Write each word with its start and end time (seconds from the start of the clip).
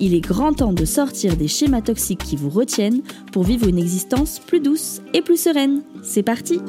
Il 0.00 0.14
est 0.14 0.20
grand 0.20 0.52
temps 0.52 0.72
de 0.72 0.84
sortir 0.84 1.36
des 1.36 1.48
schémas 1.48 1.82
toxiques 1.82 2.24
qui 2.24 2.36
vous 2.36 2.50
retiennent 2.50 3.02
pour 3.32 3.44
vivre 3.44 3.68
une 3.68 3.78
existence 3.78 4.38
plus 4.38 4.60
douce 4.60 5.00
et 5.12 5.22
plus 5.22 5.40
sereine. 5.40 5.82
C'est 6.02 6.22
parti 6.22 6.60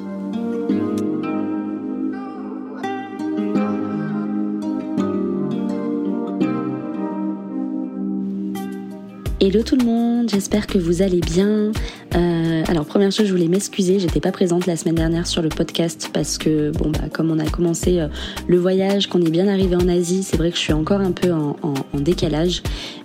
Hello 9.45 9.61
tout 9.61 9.75
le 9.75 9.85
monde, 9.85 10.27
j'espère 10.27 10.65
que 10.65 10.79
vous 10.79 11.03
allez 11.03 11.19
bien. 11.19 11.71
Euh, 12.15 12.63
alors 12.67 12.83
première 12.83 13.11
chose, 13.11 13.27
je 13.27 13.31
voulais 13.31 13.47
m'excuser, 13.47 13.99
j'étais 13.99 14.19
pas 14.19 14.31
présente 14.31 14.65
la 14.65 14.75
semaine 14.75 14.95
dernière 14.95 15.27
sur 15.27 15.43
le 15.43 15.49
podcast 15.49 16.09
parce 16.11 16.39
que 16.39 16.71
bon 16.71 16.89
bah 16.89 17.09
comme 17.13 17.29
on 17.29 17.37
a 17.37 17.47
commencé 17.47 17.99
euh, 17.99 18.07
le 18.47 18.57
voyage, 18.57 19.05
qu'on 19.05 19.21
est 19.21 19.29
bien 19.29 19.47
arrivé 19.47 19.75
en 19.75 19.87
Asie, 19.87 20.23
c'est 20.23 20.37
vrai 20.37 20.49
que 20.49 20.55
je 20.55 20.61
suis 20.61 20.73
encore 20.73 20.99
un 20.99 21.11
peu 21.11 21.31
en, 21.31 21.75
décalage 21.93 22.63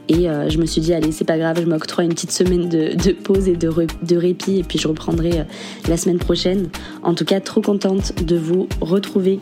et 0.08 0.30
euh, 0.30 0.48
je 0.48 0.56
me 0.56 0.64
suis 0.64 0.80
dit 0.80 0.94
allez 0.94 1.12
c'est 1.12 1.26
pas 1.26 1.36
grave, 1.36 1.60
je 1.60 1.66
m'octroie 1.66 2.04
une 2.04 2.14
petite 2.14 2.32
semaine 2.32 2.70
de, 2.70 3.12
pause 3.12 3.46
et 3.46 3.56
de, 3.56 3.70
de, 4.02 4.16
répit 4.16 4.60
et 4.60 4.62
puis 4.62 4.78
je 4.78 4.88
reprendrai 4.88 5.44
la 5.90 5.96
semaine 5.98 6.18
prochaine. 6.18 6.70
En 7.02 7.12
tout 7.12 7.26
cas 7.26 7.40
trop 7.40 7.60
contente 7.60 8.24
de 8.24 8.36
vous 8.36 8.66
retrouver 8.80 9.40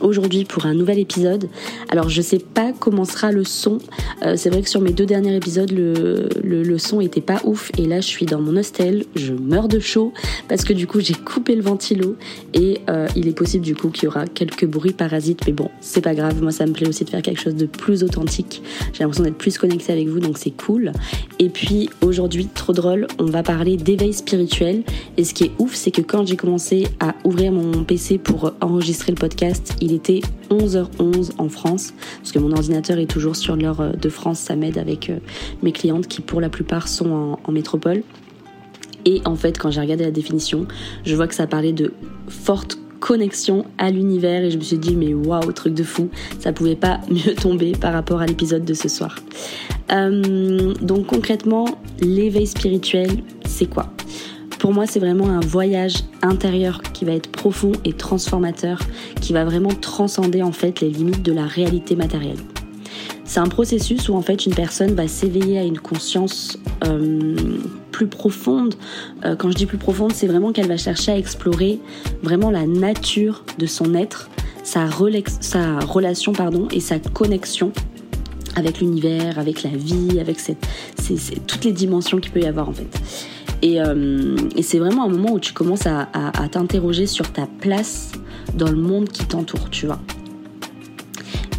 aujourd'hui 0.00 0.44
pour 0.44 0.66
un 0.66 0.74
nouvel 0.74 0.98
épisode. 0.98 1.48
Alors 1.88 2.08
je 2.08 2.22
sais 2.22 2.38
pas 2.38 2.72
comment 2.78 3.04
sera 3.04 3.32
le 3.32 3.44
son. 3.44 3.78
Euh, 4.24 4.34
c'est 4.36 4.50
vrai 4.50 4.62
que 4.62 4.68
sur 4.68 4.80
mes 4.80 4.92
deux 4.92 5.06
derniers 5.06 5.36
épisodes 5.36 5.70
le, 5.70 6.28
le, 6.42 6.78
son 6.78 7.00
était 7.00 7.20
pas 7.20 7.40
ouf 7.44 7.70
et 7.78 7.86
là 7.86 8.00
je 8.00 8.06
suis 8.06 8.26
dans 8.26 8.40
mon 8.40 8.56
hostel, 8.56 9.04
je 9.14 9.32
meurs 9.32 9.68
de 9.68 9.78
chaud 9.78 10.12
parce 10.48 10.64
que 10.64 10.72
du 10.72 10.86
coup 10.86 11.00
j'ai 11.00 11.14
coupé 11.14 11.54
le 11.54 11.62
ventilo 11.62 12.16
et 12.54 12.80
euh, 12.88 13.06
il 13.16 13.28
est 13.28 13.36
possible 13.36 13.64
du 13.64 13.74
coup 13.74 13.90
qu'il 13.90 14.04
y 14.04 14.06
aura 14.06 14.26
quelques 14.26 14.66
bruits 14.66 14.92
parasites 14.92 15.42
mais 15.46 15.52
bon 15.52 15.70
c'est 15.80 16.00
pas 16.00 16.14
grave, 16.14 16.42
moi 16.42 16.52
ça 16.52 16.66
me 16.66 16.72
plaît 16.72 16.88
aussi 16.88 17.04
de 17.04 17.10
faire 17.10 17.22
quelque 17.22 17.40
chose 17.40 17.54
de 17.54 17.66
plus 17.66 18.02
authentique. 18.02 18.62
J'ai 18.92 19.04
l'impression 19.04 19.24
d'être 19.24 19.38
plus 19.38 19.58
connectée 19.58 19.92
avec 19.92 20.08
vous 20.08 20.20
donc 20.20 20.38
c'est 20.38 20.50
cool. 20.50 20.92
Et 21.38 21.48
puis 21.48 21.90
aujourd'hui 22.02 22.48
trop 22.54 22.72
drôle, 22.72 23.06
on 23.18 23.26
va 23.26 23.42
parler 23.42 23.76
d'éveil 23.76 24.12
spirituel 24.12 24.82
et 25.16 25.24
ce 25.24 25.34
qui 25.34 25.44
est 25.44 25.52
ouf 25.58 25.74
c'est 25.74 25.90
que 25.90 26.02
quand 26.02 26.26
j'ai 26.26 26.36
commencé 26.36 26.86
à 27.00 27.14
ouvrir 27.24 27.52
mon 27.52 27.84
PC 27.84 28.18
pour 28.18 28.52
enregistrer 28.60 29.12
le 29.12 29.18
podcast, 29.18 29.74
il 29.80 29.89
était 29.92 30.20
11h11 30.50 31.32
en 31.38 31.48
France, 31.48 31.94
parce 32.18 32.32
que 32.32 32.38
mon 32.38 32.52
ordinateur 32.52 32.98
est 32.98 33.06
toujours 33.06 33.36
sur 33.36 33.56
l'heure 33.56 33.96
de 33.96 34.08
France, 34.08 34.38
ça 34.38 34.56
m'aide 34.56 34.78
avec 34.78 35.10
euh, 35.10 35.18
mes 35.62 35.72
clientes 35.72 36.08
qui 36.08 36.20
pour 36.20 36.40
la 36.40 36.48
plupart 36.48 36.88
sont 36.88 37.38
en, 37.44 37.52
métropole. 37.52 38.02
Et 39.04 39.22
en 39.24 39.34
fait, 39.34 39.58
quand 39.58 39.70
j'ai 39.70 39.80
regardé 39.80 40.04
la 40.04 40.10
définition, 40.10 40.66
je 41.04 41.16
vois 41.16 41.26
que 41.26 41.34
ça 41.34 41.46
parlait 41.46 41.72
de 41.72 41.92
forte 42.28 42.78
connexion 43.00 43.64
à 43.78 43.90
l'univers 43.90 44.44
et 44.44 44.50
je 44.50 44.58
me 44.58 44.62
suis 44.62 44.76
dit 44.76 44.94
mais 44.94 45.14
waouh 45.14 45.52
truc 45.52 45.72
de 45.72 45.82
fou 45.82 46.10
ça 46.38 46.52
pouvait 46.52 46.76
pas 46.76 47.00
mieux 47.10 47.34
tomber 47.34 47.72
par 47.72 47.94
rapport 47.94 48.20
à 48.20 48.26
l'épisode 48.26 48.62
de 48.62 48.74
ce 48.74 48.88
soir. 48.88 49.16
Euh, 49.90 50.74
donc 50.82 51.06
concrètement 51.06 51.64
l'éveil 52.00 52.46
spirituel 52.46 53.08
c'est 53.46 53.70
quoi? 53.70 53.90
Pour 54.60 54.74
moi, 54.74 54.86
c'est 54.86 55.00
vraiment 55.00 55.30
un 55.30 55.40
voyage 55.40 55.94
intérieur 56.20 56.82
qui 56.92 57.06
va 57.06 57.12
être 57.12 57.32
profond 57.32 57.72
et 57.86 57.94
transformateur, 57.94 58.78
qui 59.20 59.32
va 59.32 59.44
vraiment 59.44 59.70
transcender 59.70 60.42
en 60.42 60.52
fait 60.52 60.80
les 60.80 60.90
limites 60.90 61.22
de 61.22 61.32
la 61.32 61.46
réalité 61.46 61.96
matérielle. 61.96 62.36
C'est 63.24 63.40
un 63.40 63.48
processus 63.48 64.08
où 64.10 64.14
en 64.14 64.20
fait 64.20 64.44
une 64.44 64.54
personne 64.54 64.94
va 64.94 65.08
s'éveiller 65.08 65.58
à 65.58 65.62
une 65.62 65.78
conscience 65.78 66.58
euh, 66.84 67.36
plus 67.90 68.06
profonde. 68.06 68.74
Euh, 69.24 69.34
quand 69.34 69.50
je 69.50 69.56
dis 69.56 69.66
plus 69.66 69.78
profonde, 69.78 70.12
c'est 70.12 70.26
vraiment 70.26 70.52
qu'elle 70.52 70.68
va 70.68 70.76
chercher 70.76 71.12
à 71.12 71.16
explorer 71.16 71.78
vraiment 72.22 72.50
la 72.50 72.66
nature 72.66 73.44
de 73.58 73.66
son 73.66 73.94
être, 73.94 74.28
sa, 74.62 74.86
relation 74.90 76.32
pardon 76.32 76.68
et 76.70 76.80
sa 76.80 76.98
connexion 76.98 77.72
avec 78.56 78.80
l'univers, 78.80 79.38
avec 79.38 79.62
la 79.62 79.70
vie, 79.70 80.20
avec 80.20 80.38
toutes 81.46 81.64
les 81.64 81.72
dimensions 81.72 82.18
qu'il 82.18 82.32
peut 82.32 82.40
y 82.40 82.46
avoir 82.46 82.68
en 82.68 82.72
fait. 82.72 82.88
Euh, 83.64 84.36
et, 84.56 84.62
c'est 84.62 84.78
vraiment 84.78 85.04
un 85.04 85.08
moment 85.08 85.32
où 85.32 85.40
tu 85.40 85.52
commences 85.52 85.86
à, 85.86 86.06
t'interroger 86.50 87.06
sur 87.06 87.30
ta 87.32 87.46
place 87.60 88.12
dans 88.54 88.70
le 88.70 88.76
monde 88.76 89.08
qui 89.08 89.24
t'entoure, 89.26 89.70
tu 89.70 89.86
vois. 89.86 90.00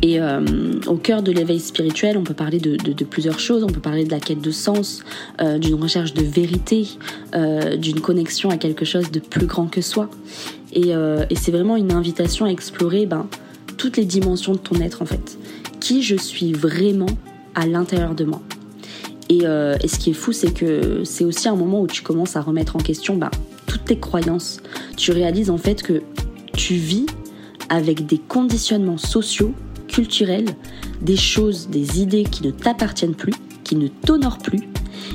Et 0.03 0.19
euh, 0.19 0.41
au 0.87 0.95
cœur 0.95 1.21
de 1.21 1.31
l'éveil 1.31 1.59
spirituel, 1.59 2.17
on 2.17 2.23
peut 2.23 2.33
parler 2.33 2.57
de, 2.57 3.03
plusieurs 3.03 3.39
choses. 3.39 3.63
On 3.63 3.67
peut 3.67 3.81
parler 3.81 4.03
de 4.03 4.09
la 4.09 4.19
quête 4.19 4.41
de 4.41 4.49
sens, 4.49 5.03
euh, 5.41 5.59
d'une 5.59 5.75
recherche 5.75 6.13
de 6.13 6.23
vérité, 6.23 6.87
d'une 7.77 8.01
connexion 8.01 8.49
à 8.49 8.57
quelque 8.57 8.83
chose 8.83 9.11
de 9.11 9.19
plus 9.19 9.45
grand 9.45 9.67
que 9.67 9.81
soi. 9.81 10.09
Et, 10.73 10.93
c'est 11.35 11.51
vraiment 11.51 11.75
une 11.75 11.91
invitation 11.91 12.45
à 12.45 12.49
explorer 12.49 13.05
ben, 13.05 13.27
toutes 13.77 13.97
les 13.97 14.05
dimensions 14.05 14.53
de 14.53 14.59
ton 14.59 14.79
être 14.81 15.01
en 15.01 15.05
fait. 15.05 15.37
Qui 15.79 16.01
je 16.01 16.15
suis 16.15 16.53
vraiment 16.53 17.07
à 17.53 17.67
l'intérieur 17.67 18.15
de 18.15 18.23
moi. 18.23 18.41
Euh, 19.31 19.77
et, 19.81 19.87
ce 19.87 19.97
qui 19.97 20.11
est 20.11 20.13
fou, 20.13 20.31
c'est 20.31 20.53
que 20.53 21.03
c'est 21.03 21.23
aussi 21.23 21.47
un 21.47 21.55
moment 21.55 21.81
où 21.81 21.87
tu 21.87 22.01
commences 22.01 22.35
à 22.35 22.41
remettre 22.41 22.75
en 22.75 22.79
question 22.79 23.15
bah, 23.15 23.31
toutes 23.65 23.85
tes 23.85 23.97
croyances. 23.97 24.61
Tu 24.97 25.11
réalises 25.11 25.49
en 25.49 25.57
fait 25.57 25.83
que 25.83 26.01
tu 26.53 26.73
vis 26.75 27.05
avec 27.69 28.05
des 28.05 28.17
conditionnements 28.17 28.97
sociaux, 28.97 29.53
culturels, 29.87 30.49
des 31.01 31.15
choses, 31.15 31.69
des 31.69 32.01
idées 32.01 32.23
qui 32.23 32.45
ne 32.45 32.51
t'appartiennent 32.51 33.15
plus, 33.15 33.33
qui 33.63 33.75
ne 33.75 33.87
t'honorent 33.87 34.39
plus. 34.39 34.67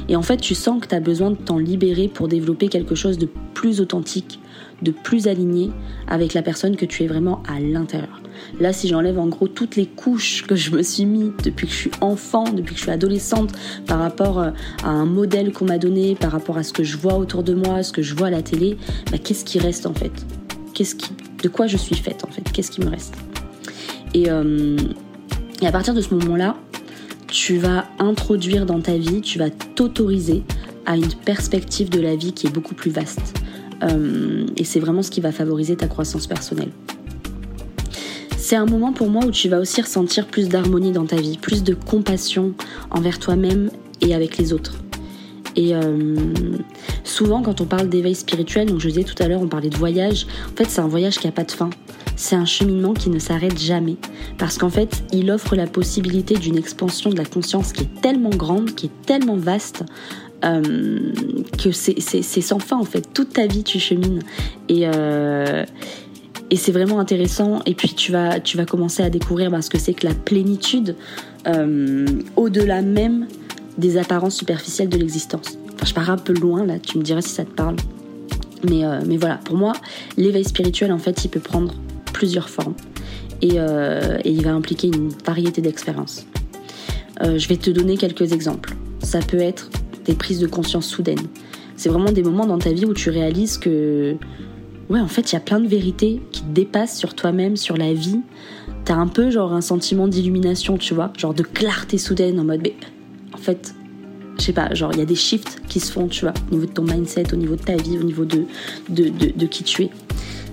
Et 0.08 0.16
en 0.16 0.22
fait, 0.22 0.38
tu 0.38 0.54
sens 0.54 0.80
que 0.80 0.88
tu 0.88 0.94
as 0.94 1.00
besoin 1.00 1.30
de 1.30 1.36
t'en 1.36 1.58
libérer 1.58 2.08
pour 2.08 2.28
développer 2.28 2.68
quelque 2.68 2.94
chose 2.94 3.18
de 3.18 3.28
plus 3.54 3.80
authentique, 3.80 4.40
de 4.82 4.90
plus 4.90 5.28
aligné 5.28 5.70
avec 6.08 6.34
la 6.34 6.42
personne 6.42 6.76
que 6.76 6.86
tu 6.86 7.04
es 7.04 7.06
vraiment 7.06 7.42
à 7.48 7.60
l'intérieur. 7.60 8.20
Là, 8.60 8.72
si 8.72 8.88
j'enlève 8.88 9.18
en 9.18 9.26
gros 9.26 9.48
toutes 9.48 9.76
les 9.76 9.86
couches 9.86 10.44
que 10.46 10.56
je 10.56 10.70
me 10.70 10.82
suis 10.82 11.06
mis 11.06 11.32
depuis 11.44 11.66
que 11.66 11.72
je 11.72 11.78
suis 11.78 11.90
enfant, 12.00 12.44
depuis 12.44 12.74
que 12.74 12.78
je 12.78 12.84
suis 12.84 12.90
adolescente, 12.90 13.52
par 13.86 13.98
rapport 13.98 14.38
euh, 14.38 14.50
à 14.82 14.90
un 14.90 15.06
modèle 15.06 15.52
qu'on 15.52 15.66
m'a 15.66 15.78
donné, 15.78 16.14
par 16.14 16.32
rapport 16.32 16.56
à 16.56 16.62
ce 16.62 16.72
que 16.72 16.84
je 16.84 16.96
vois 16.96 17.16
autour 17.16 17.42
de 17.42 17.54
moi, 17.54 17.82
ce 17.82 17.92
que 17.92 18.02
je 18.02 18.14
vois 18.14 18.28
à 18.28 18.30
la 18.30 18.42
télé, 18.42 18.76
bah, 19.10 19.18
qu'est-ce 19.18 19.44
qui 19.44 19.58
reste 19.58 19.86
en 19.86 19.94
fait? 19.94 20.12
Qu'est-ce 20.74 20.94
qui, 20.94 21.10
de 21.42 21.48
quoi 21.48 21.66
je 21.66 21.76
suis 21.76 21.96
faite 21.96 22.24
en 22.24 22.30
fait? 22.30 22.50
Qu'est-ce 22.52 22.70
qui 22.70 22.80
me 22.80 22.88
reste? 22.88 23.14
Et, 24.14 24.30
euh, 24.30 24.76
et 25.62 25.66
à 25.66 25.72
partir 25.72 25.94
de 25.94 26.00
ce 26.00 26.14
moment-là, 26.14 26.56
tu 27.28 27.56
vas 27.56 27.86
introduire 27.98 28.66
dans 28.66 28.80
ta 28.80 28.96
vie, 28.96 29.20
tu 29.20 29.38
vas 29.38 29.50
t'autoriser 29.50 30.42
à 30.86 30.96
une 30.96 31.12
perspective 31.24 31.90
de 31.90 32.00
la 32.00 32.16
vie 32.16 32.32
qui 32.32 32.46
est 32.46 32.50
beaucoup 32.50 32.74
plus 32.74 32.90
vaste. 32.90 33.34
Euh, 33.82 34.46
et 34.56 34.64
c'est 34.64 34.80
vraiment 34.80 35.02
ce 35.02 35.10
qui 35.10 35.20
va 35.20 35.32
favoriser 35.32 35.76
ta 35.76 35.88
croissance 35.88 36.26
personnelle. 36.26 36.70
C'est 38.48 38.54
un 38.54 38.64
moment 38.64 38.92
pour 38.92 39.10
moi 39.10 39.24
où 39.24 39.32
tu 39.32 39.48
vas 39.48 39.58
aussi 39.58 39.82
ressentir 39.82 40.28
plus 40.28 40.48
d'harmonie 40.48 40.92
dans 40.92 41.04
ta 41.04 41.16
vie, 41.16 41.36
plus 41.36 41.64
de 41.64 41.74
compassion 41.74 42.54
envers 42.92 43.18
toi-même 43.18 43.72
et 44.00 44.14
avec 44.14 44.38
les 44.38 44.52
autres. 44.52 44.76
Et 45.56 45.74
euh, 45.74 46.14
souvent, 47.02 47.42
quand 47.42 47.60
on 47.60 47.64
parle 47.64 47.88
d'éveil 47.88 48.14
spirituel, 48.14 48.68
donc 48.68 48.78
je 48.78 48.86
disais 48.86 49.02
tout 49.02 49.20
à 49.20 49.26
l'heure, 49.26 49.42
on 49.42 49.48
parlait 49.48 49.68
de 49.68 49.76
voyage. 49.76 50.28
En 50.52 50.56
fait, 50.56 50.66
c'est 50.66 50.80
un 50.80 50.86
voyage 50.86 51.18
qui 51.18 51.26
n'a 51.26 51.32
pas 51.32 51.42
de 51.42 51.50
fin. 51.50 51.70
C'est 52.14 52.36
un 52.36 52.44
cheminement 52.44 52.94
qui 52.94 53.10
ne 53.10 53.18
s'arrête 53.18 53.58
jamais. 53.58 53.96
Parce 54.38 54.58
qu'en 54.58 54.70
fait, 54.70 55.02
il 55.12 55.28
offre 55.32 55.56
la 55.56 55.66
possibilité 55.66 56.36
d'une 56.36 56.56
expansion 56.56 57.10
de 57.10 57.16
la 57.16 57.24
conscience 57.24 57.72
qui 57.72 57.82
est 57.82 58.00
tellement 58.00 58.30
grande, 58.30 58.76
qui 58.76 58.86
est 58.86 59.06
tellement 59.06 59.36
vaste, 59.36 59.82
euh, 60.44 61.12
que 61.58 61.72
c'est 61.72 62.20
sans 62.20 62.60
fin 62.60 62.76
en 62.76 62.84
fait. 62.84 63.12
Toute 63.12 63.32
ta 63.32 63.48
vie, 63.48 63.64
tu 63.64 63.80
chemines. 63.80 64.22
Et, 64.68 64.86
euh, 64.86 65.64
et 66.50 66.56
c'est 66.56 66.72
vraiment 66.72 66.98
intéressant. 66.98 67.60
Et 67.66 67.74
puis 67.74 67.88
tu 67.94 68.12
vas, 68.12 68.40
tu 68.40 68.56
vas 68.56 68.64
commencer 68.64 69.02
à 69.02 69.10
découvrir 69.10 69.50
bah, 69.50 69.62
ce 69.62 69.70
que 69.70 69.78
c'est 69.78 69.94
que 69.94 70.06
la 70.06 70.14
plénitude 70.14 70.96
euh, 71.46 72.06
au-delà 72.36 72.82
même 72.82 73.26
des 73.78 73.98
apparences 73.98 74.36
superficielles 74.36 74.88
de 74.88 74.96
l'existence. 74.96 75.58
Enfin, 75.74 75.86
je 75.86 75.94
pars 75.94 76.10
un 76.10 76.16
peu 76.16 76.32
loin 76.32 76.64
là, 76.64 76.78
tu 76.78 76.98
me 76.98 77.02
diras 77.02 77.20
si 77.20 77.30
ça 77.30 77.44
te 77.44 77.50
parle. 77.50 77.76
Mais, 78.68 78.82
mais 79.06 79.18
voilà, 79.18 79.36
pour 79.44 79.56
moi, 79.56 79.74
l'éveil 80.16 80.42
spirituel, 80.42 80.90
en 80.90 80.98
fait, 80.98 81.24
il 81.24 81.28
peut 81.28 81.40
prendre 81.40 81.74
plusieurs 82.12 82.48
formes. 82.48 82.74
Et, 83.42 83.56
et 83.58 84.30
il 84.30 84.42
va 84.42 84.52
impliquer 84.52 84.88
une 84.88 85.10
variété 85.24 85.60
d'expériences. 85.60 86.26
je 87.20 87.46
vais 87.46 87.58
te 87.58 87.70
donner 87.70 87.98
quelques 87.98 88.32
exemples. 88.32 88.74
Ça 89.00 89.20
peut 89.20 89.38
être 89.38 89.70
des 90.06 90.14
prises 90.14 90.40
de 90.40 90.46
conscience 90.46 90.86
soudaines. 90.86 91.26
C'est 91.76 91.90
vraiment 91.90 92.12
des 92.12 92.22
moments 92.22 92.46
dans 92.46 92.58
ta 92.58 92.72
vie 92.72 92.86
où 92.86 92.94
tu 92.94 93.10
réalises 93.10 93.58
que, 93.58 94.16
ouais, 94.88 95.00
en 95.00 95.08
fait, 95.08 95.32
il 95.32 95.34
y 95.34 95.38
a 95.38 95.40
plein 95.40 95.60
de 95.60 95.68
vérités 95.68 96.20
qui 96.32 96.42
te 96.42 96.50
dépassent 96.50 96.98
sur 96.98 97.14
toi-même, 97.14 97.56
sur 97.56 97.76
la 97.76 97.92
vie. 97.92 98.20
T'as 98.84 98.94
un 98.94 99.08
peu 99.08 99.30
genre 99.30 99.52
un 99.52 99.60
sentiment 99.60 100.08
d'illumination, 100.08 100.78
tu 100.78 100.94
vois, 100.94 101.12
genre 101.16 101.34
de 101.34 101.42
clarté 101.42 101.98
soudaine 101.98 102.38
en 102.38 102.44
mode, 102.44 102.60
mais 102.62 102.74
en 103.34 103.38
fait, 103.38 103.74
je 104.38 104.44
sais 104.44 104.52
pas, 104.52 104.72
genre 104.74 104.92
il 104.92 104.98
y 104.98 105.02
a 105.02 105.06
des 105.06 105.16
shifts 105.16 105.60
qui 105.68 105.80
se 105.80 105.90
font, 105.90 106.08
tu 106.08 106.24
vois, 106.24 106.34
au 106.50 106.54
niveau 106.54 106.66
de 106.66 106.72
ton 106.72 106.82
mindset, 106.82 107.32
au 107.32 107.36
niveau 107.36 107.56
de 107.56 107.62
ta 107.62 107.76
vie, 107.76 107.98
au 107.98 108.04
niveau 108.04 108.24
de, 108.24 108.44
de, 108.88 109.08
de, 109.08 109.46
qui 109.46 109.64
tu 109.64 109.84
es. 109.84 109.90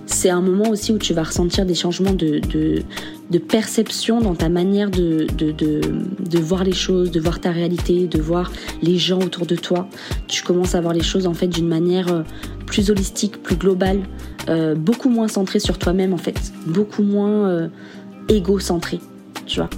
C'est 0.06 0.30
un 0.30 0.42
moment 0.42 0.70
aussi 0.70 0.92
où 0.92 0.98
tu 0.98 1.14
vas 1.14 1.24
ressentir 1.24 1.66
des 1.66 1.76
changements 1.76 2.14
de, 2.14 2.40
de, 2.40 3.38
perception 3.38 4.22
dans 4.22 4.36
ta 4.36 4.50
manière 4.50 4.90
de, 4.90 5.28
de, 5.38 6.40
voir 6.40 6.64
les 6.64 6.74
choses, 6.74 7.12
de 7.12 7.20
voir 7.20 7.40
ta 7.40 7.52
réalité, 7.52 8.08
de 8.08 8.22
voir 8.22 8.52
les 8.82 8.98
gens 8.98 9.20
autour 9.20 9.46
de 9.46 9.56
toi. 9.56 9.88
Tu 10.28 10.44
commences 10.44 10.76
à 10.76 10.82
voir 10.82 10.94
les 10.94 11.04
choses 11.04 11.26
en 11.26 11.34
fait 11.34 11.48
d'une 11.48 11.68
manière 11.68 12.12
euh, 12.12 12.24
plus 12.66 12.90
holistique, 12.90 13.42
plus 13.42 13.56
globale, 13.56 14.02
euh, 14.50 14.76
beaucoup 14.76 15.10
moins 15.10 15.28
centrée 15.28 15.60
sur 15.60 15.78
toi-même 15.78 16.14
en 16.14 16.18
fait, 16.18 16.54
beaucoup 16.68 17.04
moins 17.04 17.50
euh, 17.50 17.68
égocentrée, 18.30 19.00
tu 19.46 19.60
vois. 19.60 19.70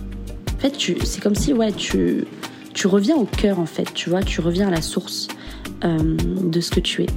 En 0.56 0.60
fait, 0.60 0.76
c'est 1.04 1.22
comme 1.22 1.36
si 1.36 1.54
ouais, 1.54 1.72
tu 1.72 2.26
tu 2.76 2.88
reviens 2.88 3.16
au 3.16 3.26
cœur 3.26 3.60
en 3.60 3.66
fait, 3.66 3.88
tu 3.94 4.10
vois, 4.10 4.22
tu 4.22 4.42
reviens 4.42 4.68
à 4.68 4.72
la 4.72 4.82
source 4.82 5.30
euh, 5.84 5.98
de 5.98 6.60
ce 6.60 6.70
que 6.70 6.82
tu 6.82 7.04
es. 7.04 7.08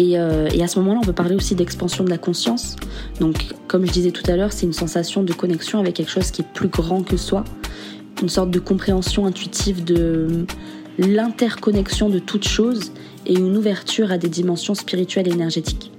Euh, 0.00 0.48
et, 0.52 0.62
à 0.62 0.68
ce 0.68 0.78
moment-là, 0.78 1.00
on 1.02 1.06
peut 1.06 1.12
parler 1.12 1.34
aussi 1.34 1.54
d'expansion 1.54 2.04
de 2.04 2.10
la 2.10 2.18
conscience. 2.18 2.76
Donc, 3.20 3.54
comme 3.68 3.86
je 3.86 3.92
disais 3.92 4.10
tout 4.10 4.28
à 4.30 4.36
l'heure, 4.36 4.52
c'est 4.52 4.66
une 4.66 4.72
sensation 4.72 5.22
de 5.22 5.32
connexion 5.32 5.78
avec 5.78 5.94
quelque 5.94 6.10
chose 6.10 6.30
qui 6.30 6.42
est 6.42 6.52
plus 6.52 6.68
grand 6.68 7.02
que 7.02 7.16
soi, 7.16 7.44
une 8.22 8.28
sorte 8.28 8.50
de 8.50 8.58
compréhension 8.58 9.26
intuitive 9.26 9.84
de 9.84 10.46
l'interconnexion 10.98 12.08
de 12.08 12.18
toutes 12.18 12.46
choses 12.46 12.92
et 13.26 13.34
une 13.34 13.56
ouverture 13.56 14.10
à 14.10 14.18
des 14.18 14.28
dimensions 14.28 14.74
spirituelles 14.74 15.28
et 15.28 15.32
énergétiques. 15.32 15.92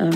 Euh, 0.00 0.10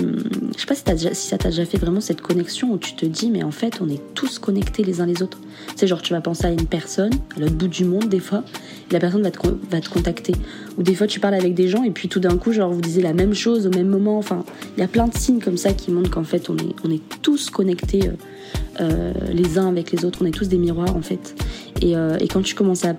je 0.55 0.61
sais 0.61 0.67
pas 0.67 0.75
si, 0.75 1.27
ça 1.27 1.37
t'a 1.37 1.49
déjà 1.49 1.65
fait 1.65 1.77
vraiment 1.77 2.01
cette 2.01 2.21
connexion 2.21 2.71
où 2.71 2.77
tu 2.77 2.95
te 2.95 3.05
dis, 3.05 3.29
mais 3.31 3.43
en 3.43 3.51
fait, 3.51 3.79
on 3.81 3.89
est 3.89 4.01
tous 4.13 4.39
connectés 4.39 4.83
les 4.83 5.01
uns 5.01 5.05
les 5.05 5.21
autres. 5.23 5.39
C'est 5.75 5.87
genre, 5.87 6.01
tu 6.01 6.13
vas 6.13 6.21
penser 6.21 6.45
à 6.45 6.51
une 6.51 6.65
personne, 6.65 7.11
à 7.35 7.39
l'autre 7.39 7.55
bout 7.55 7.67
du 7.67 7.85
monde, 7.85 8.09
des 8.09 8.19
fois, 8.19 8.43
et 8.89 8.93
la 8.93 8.99
personne 8.99 9.23
va 9.23 9.31
te, 9.31 9.39
va 9.69 9.81
te 9.81 9.89
contacter. 9.89 10.33
Ou 10.77 10.83
des 10.83 10.95
fois, 10.95 11.07
tu 11.07 11.19
parles 11.19 11.33
avec 11.35 11.53
des 11.53 11.67
gens, 11.67 11.83
et 11.83 11.91
puis 11.91 12.07
tout 12.07 12.19
d'un 12.19 12.37
coup, 12.37 12.51
genre, 12.51 12.71
vous 12.71 12.81
disiez 12.81 13.01
la 13.01 13.13
même 13.13 13.33
chose 13.33 13.67
au 13.67 13.71
même 13.71 13.87
moment. 13.87 14.17
Enfin, 14.17 14.43
il 14.77 14.81
y 14.81 14.83
a 14.83 14.87
plein 14.87 15.07
de 15.07 15.17
signes 15.17 15.39
comme 15.39 15.57
ça 15.57 15.73
qui 15.73 15.91
montrent 15.91 16.11
qu'en 16.11 16.23
fait, 16.23 16.49
on 16.49 16.57
est, 16.57 16.75
on 16.83 16.91
est 16.91 17.01
tous 17.21 17.49
connectés 17.49 18.07
euh, 18.07 18.81
euh, 18.81 19.13
les 19.31 19.57
uns 19.57 19.67
avec 19.67 19.91
les 19.91 20.05
autres. 20.05 20.19
On 20.21 20.25
est 20.25 20.31
tous 20.31 20.47
des 20.47 20.57
miroirs, 20.57 20.95
en 20.95 21.01
fait. 21.01 21.35
Et, 21.81 21.93
et 21.93 22.27
quand 22.29 22.41
tu 22.41 22.55
commences 22.55 22.85
à 22.85 22.95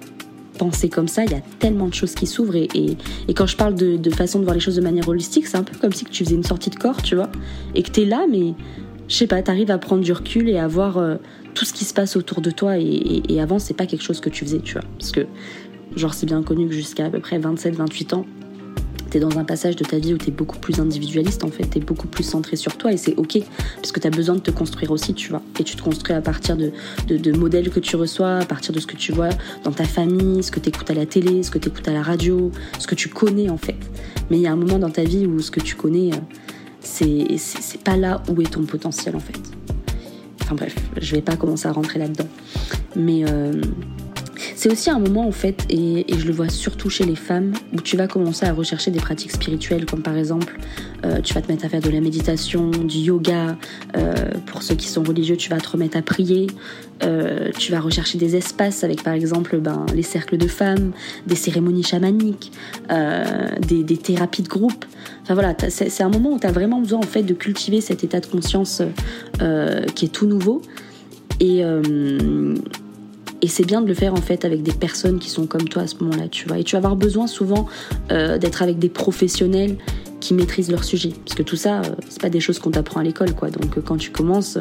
penser 0.59 0.89
comme 0.89 1.09
ça, 1.09 1.25
il 1.25 1.31
y 1.31 1.35
a 1.35 1.41
tellement 1.59 1.89
de 1.89 1.95
choses 1.95 2.15
qui 2.15 2.27
s'ouvrent. 2.27 2.57
Et, 2.57 2.97
quand 3.35 3.47
je 3.47 3.57
parle 3.57 3.75
de, 3.75 4.11
façon 4.11 4.39
de 4.39 4.45
voir 4.45 4.55
les 4.55 4.61
choses 4.61 4.77
de 4.77 4.81
manière 4.81 5.09
holistique, 5.09 5.47
c'est 5.47 5.57
un 5.57 5.63
peu 5.63 5.77
comme 5.79 5.93
si 5.93 6.05
tu 6.05 6.25
faisais 6.25 6.35
une 6.35 6.45
sortie 6.45 6.71
de 6.71 6.77
corps, 6.77 7.03
tu 7.03 7.15
vois, 7.15 7.31
et 7.75 7.83
que 7.83 7.91
tu 7.91 8.03
es 8.03 8.05
là, 8.05 8.27
mais 8.31 8.55
je 9.09 9.15
sais 9.15 9.27
pas, 9.27 9.43
tu 9.43 9.51
arrives 9.51 9.71
à 9.71 9.79
prendre 9.79 10.03
du 10.03 10.13
recul 10.13 10.49
et 10.49 10.59
à 10.59 10.67
voir 10.67 10.99
euh, 10.99 11.17
tout 11.55 11.65
ce 11.65 11.73
qui 11.73 11.85
se 11.85 11.93
passe 11.93 12.17
autour 12.17 12.41
de 12.41 12.51
toi. 12.51 12.79
Et, 12.79 13.23
et 13.29 13.41
avant, 13.41 13.59
c'est 13.59 13.75
pas 13.75 13.87
quelque 13.87 14.03
chose 14.03 14.21
que 14.21 14.31
tu 14.31 14.45
faisais, 14.45 14.61
tu 14.61 14.75
vois. 14.75 14.85
Parce 14.99 15.13
que, 15.13 15.27
genre, 15.97 16.15
c'est 16.15 16.27
bien 16.27 16.43
connu 16.43 16.69
que 16.69 16.75
jusqu'à 16.75 17.07
à 17.07 17.11
peu 17.11 17.21
près 17.21 17.39
27-28 17.39 18.15
ans, 18.15 18.27
dans 19.21 19.39
un 19.39 19.45
passage 19.45 19.77
de 19.77 19.85
ta 19.85 19.99
vie 19.99 20.15
où 20.15 20.19
tu 20.19 20.29
es 20.29 20.33
beaucoup 20.33 20.59
plus 20.59 20.81
individualiste, 20.81 21.45
en 21.45 21.51
fait, 21.51 21.69
tu 21.69 21.79
es 21.79 21.81
beaucoup 21.81 22.07
plus 22.07 22.25
centré 22.25 22.57
sur 22.57 22.77
toi 22.77 22.93
et 22.93 22.97
c'est 22.97 23.17
ok, 23.17 23.39
parce 23.77 23.93
que 23.93 24.01
tu 24.01 24.07
as 24.07 24.11
besoin 24.11 24.37
de 24.37 24.41
te 24.41 24.51
construire 24.51 24.91
aussi, 24.91 25.15
tu 25.15 25.31
vois. 25.31 25.43
Et 25.59 25.65
tu 25.65 25.77
te 25.77 25.83
construis 25.83 26.15
à 26.15 26.21
partir 26.21 26.57
de, 26.57 26.73
de, 27.09 27.33
modèles 27.33 27.71
que 27.71 27.81
tu 27.81 27.97
reçois, 27.97 28.39
à 28.39 28.45
partir 28.45 28.73
de 28.73 28.81
ce 28.81 28.87
que 28.87 28.97
tu 28.97 29.13
vois 29.13 29.31
dans 29.63 29.73
ta 29.73 29.85
famille, 29.85 30.43
ce 30.43 30.51
que 30.51 30.61
tu 30.61 30.69
écoutes 30.69 30.91
à 30.91 30.95
la 30.95 31.07
télé, 31.07 31.43
ce 31.43 31.51
que 31.51 31.59
tu 31.59 31.69
écoutes 31.69 31.89
à 31.89 31.93
la 31.93 32.03
radio, 32.03 32.51
ce 32.79 32.87
que 32.87 32.95
tu 32.95 33.09
connais, 33.09 33.51
en 33.51 33.59
fait. 33.59 33.77
Mais 34.31 34.39
il 34.39 34.43
y 34.43 34.47
a 34.47 34.53
un 34.53 34.57
moment 34.57 34.79
dans 34.79 34.91
ta 34.91 35.05
vie 35.05 35.27
où 35.27 35.41
ce 35.41 35.51
que 35.51 35.61
tu 35.61 35.75
connais, 35.75 36.11
euh, 36.13 37.37
c'est 37.39 37.83
pas 37.83 37.97
là 37.97 38.23
où 38.29 38.41
est 38.41 38.53
ton 38.53 38.65
potentiel, 38.65 39.17
en 39.17 39.21
fait. 39.21 39.41
Enfin 40.43 40.55
bref, 40.57 40.75
je 41.01 41.15
vais 41.15 41.23
pas 41.23 41.37
commencer 41.37 41.69
à 41.69 41.73
rentrer 41.73 41.99
là-dedans. 41.99 42.29
Mais. 42.97 43.25
Euh, 43.29 43.61
c'est 44.57 44.71
aussi 44.71 44.91
un 44.91 44.99
moment 44.99 45.27
en 45.27 45.33
fait, 45.33 45.65
et, 45.71 46.05
je 46.17 46.27
le 46.27 46.33
vois 46.33 46.49
surtout 46.49 46.91
chez 46.91 47.05
les 47.05 47.17
femmes, 47.17 47.53
où 47.73 47.81
tu 47.81 47.97
vas 47.97 48.07
commencer 48.07 48.47
à 48.47 48.53
rechercher 48.53 48.91
des 48.91 48.99
pratiques 48.99 49.33
spirituelles, 49.33 49.87
comme 49.87 50.03
par 50.03 50.17
exemple, 50.17 50.59
euh, 51.05 51.21
tu 51.21 51.35
vas 51.35 51.43
te 51.43 51.51
mettre 51.51 51.65
à 51.65 51.69
faire 51.69 51.81
de 51.81 51.91
la 51.91 52.01
méditation, 52.01 52.71
du 52.71 52.99
yoga. 52.99 53.57
Euh, 53.97 54.15
pour 54.47 54.63
ceux 54.63 54.75
qui 54.75 54.89
sont 54.89 55.03
religieux, 55.03 55.37
tu 55.37 55.51
vas 55.51 55.59
te 55.59 55.69
remettre 55.69 55.97
à 55.97 56.03
prier. 56.03 56.47
Euh, 57.03 57.51
tu 57.59 57.73
vas 57.73 57.81
rechercher 57.81 58.19
des 58.19 58.37
espaces 58.37 58.85
avec 58.85 59.03
par 59.03 59.15
exemple 59.15 59.59
ben, 59.59 59.85
les 59.95 60.03
cercles 60.03 60.37
de 60.37 60.47
femmes, 60.47 60.93
des 61.27 61.37
cérémonies 61.37 61.83
chamaniques, 61.83 62.53
des, 62.89 63.97
thérapies 63.97 64.43
de 64.43 64.49
groupe. 64.49 64.85
Enfin 65.23 65.35
voilà, 65.35 65.55
c'est 65.69 66.03
un 66.03 66.09
moment 66.09 66.33
où 66.33 66.39
tu 66.39 66.47
as 66.47 66.53
vraiment 66.53 66.81
besoin 66.81 67.01
en 67.01 67.07
fait 67.07 67.23
de 67.23 67.35
cultiver 67.35 67.81
cet 67.81 68.05
état 68.05 68.21
de 68.21 68.27
conscience 68.27 68.83
qui 69.95 70.05
est 70.05 70.13
tout 70.13 70.27
nouveau. 70.27 70.63
Et, 71.41 71.63
et 73.45 73.47
c'est 73.47 73.67
bien 73.67 73.83
de 73.83 73.87
le 73.87 73.93
faire 73.93 74.15
en 74.15 74.23
fait 74.23 74.47
avec 74.47 74.63
des 74.63 74.73
personnes 74.73 75.19
qui 75.19 75.29
sont 75.29 75.47
comme 75.47 75.69
toi 75.69 75.83
à 75.83 75.87
ce 75.87 75.97
moment-là, 75.97 76.29
tu 76.29 76.49
vois. 76.49 76.59
Et 76.59 76.65
tu 76.65 76.77
vas 76.77 76.79
avoir 76.79 76.97
besoin 76.97 77.27
souvent 77.27 77.67
euh, 78.11 78.39
d'être 78.39 78.63
avec 78.63 78.79
des 78.79 78.89
professionnels 78.89 79.77
qui 80.19 80.33
maîtrisent 80.33 80.71
leur 80.71 80.83
sujet. 80.83 81.11
Parce 81.27 81.37
que 81.37 81.43
tout 81.43 81.57
ça, 81.57 81.83
euh, 81.83 81.95
c'est 82.09 82.23
pas 82.23 82.31
des 82.31 82.41
choses 82.41 82.59
qu'on 82.59 82.71
t'apprend 82.71 83.01
à 83.01 83.03
l'école, 83.03 83.35
quoi. 83.35 83.51
Donc 83.51 83.77
euh, 83.77 83.83
quand 83.83 83.99
tu 83.99 84.11
commences, 84.11 84.57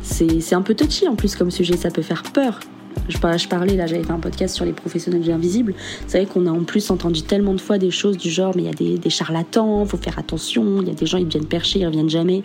c'est 0.00 0.54
un 0.54 0.62
peu 0.62 0.76
touchy 0.76 1.08
en 1.08 1.16
plus 1.16 1.34
comme 1.34 1.50
sujet, 1.50 1.76
ça 1.76 1.90
peut 1.90 2.02
faire 2.02 2.22
peur. 2.22 2.60
Je, 3.08 3.18
parlais 3.18 3.74
là, 3.74 3.88
j'avais 3.88 4.04
fait 4.04 4.12
un 4.12 4.20
podcast 4.20 4.54
sur 4.54 4.64
les 4.64 4.72
professionnels 4.72 5.28
invisibles. 5.32 5.74
C'est 6.06 6.18
vrai 6.22 6.32
qu'on 6.32 6.46
a 6.46 6.52
en 6.52 6.62
plus 6.62 6.92
entendu 6.92 7.22
tellement 7.22 7.54
de 7.54 7.60
fois 7.60 7.78
des 7.78 7.90
choses 7.90 8.16
du 8.16 8.30
genre, 8.30 8.52
mais 8.54 8.62
il 8.62 8.66
y 8.66 8.70
a 8.70 8.74
des, 8.74 8.96
des 8.96 9.10
charlatans, 9.10 9.84
faut 9.86 9.96
faire 9.96 10.20
attention, 10.20 10.80
il 10.82 10.86
y 10.86 10.90
a 10.92 10.94
des 10.94 11.06
gens, 11.06 11.18
ils 11.18 11.26
viennent 11.26 11.46
percher, 11.46 11.80
ils 11.80 11.86
reviennent 11.86 12.08
jamais. 12.08 12.44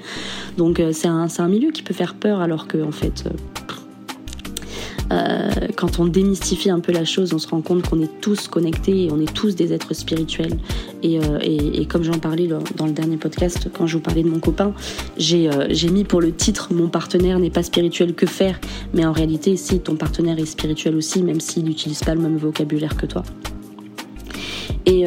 Donc 0.58 0.82
c'est 0.94 1.08
un, 1.08 1.28
un, 1.38 1.48
milieu 1.48 1.70
qui 1.70 1.84
peut 1.84 1.94
faire 1.94 2.16
peur 2.16 2.42
alors 2.42 2.68
que 2.68 2.82
en 2.84 2.92
fait, 2.92 3.26
euh, 5.12 5.49
quand 5.76 6.00
on 6.00 6.06
démystifie 6.06 6.70
un 6.70 6.80
peu 6.80 6.92
la 6.92 7.06
chose, 7.06 7.34
on 7.34 7.40
se 7.40 7.48
rend 7.48 7.62
compte 7.62 7.88
qu'on 7.88 8.02
est 8.02 8.22
tous 8.22 8.48
connectés 8.48 9.06
et 9.06 9.12
on 9.12 9.20
est 9.20 9.34
tous 9.34 9.56
des 9.56 9.74
êtres 9.74 9.94
spirituels. 9.94 10.58
Et, 11.04 11.20
euh, 11.20 11.86
comme 11.88 12.04
j'en 12.04 12.20
parlais 12.20 12.50
dans 12.76 12.86
le 12.86 12.92
dernier 12.92 13.18
podcast, 13.18 13.70
quand 13.74 13.88
je 13.88 13.98
vous 13.98 14.04
parlais 14.04 14.24
de 14.24 14.30
mon 14.30 14.40
copain, 14.40 14.74
euh, 15.20 15.68
j'ai 15.70 15.90
mis 15.90 16.04
pour 16.04 16.22
le 16.22 16.34
titre 16.34 16.74
Mon 16.74 16.90
partenaire 16.90 17.40
n'est 17.40 17.50
pas 17.50 17.64
spirituel, 17.64 18.14
que 18.14 18.26
faire? 18.26 18.60
Mais 18.94 19.06
en 19.06 19.12
réalité, 19.12 19.56
si 19.58 19.80
ton 19.80 19.96
partenaire 19.96 20.38
est 20.40 20.46
spirituel 20.46 20.96
aussi, 20.96 21.24
même 21.24 21.40
s'il 21.40 21.64
n'utilise 21.64 22.04
pas 22.04 22.16
le 22.16 22.22
même 22.22 22.38
vocabulaire 22.38 22.96
que 22.98 23.06
toi. 23.06 23.24
Et 24.86 25.06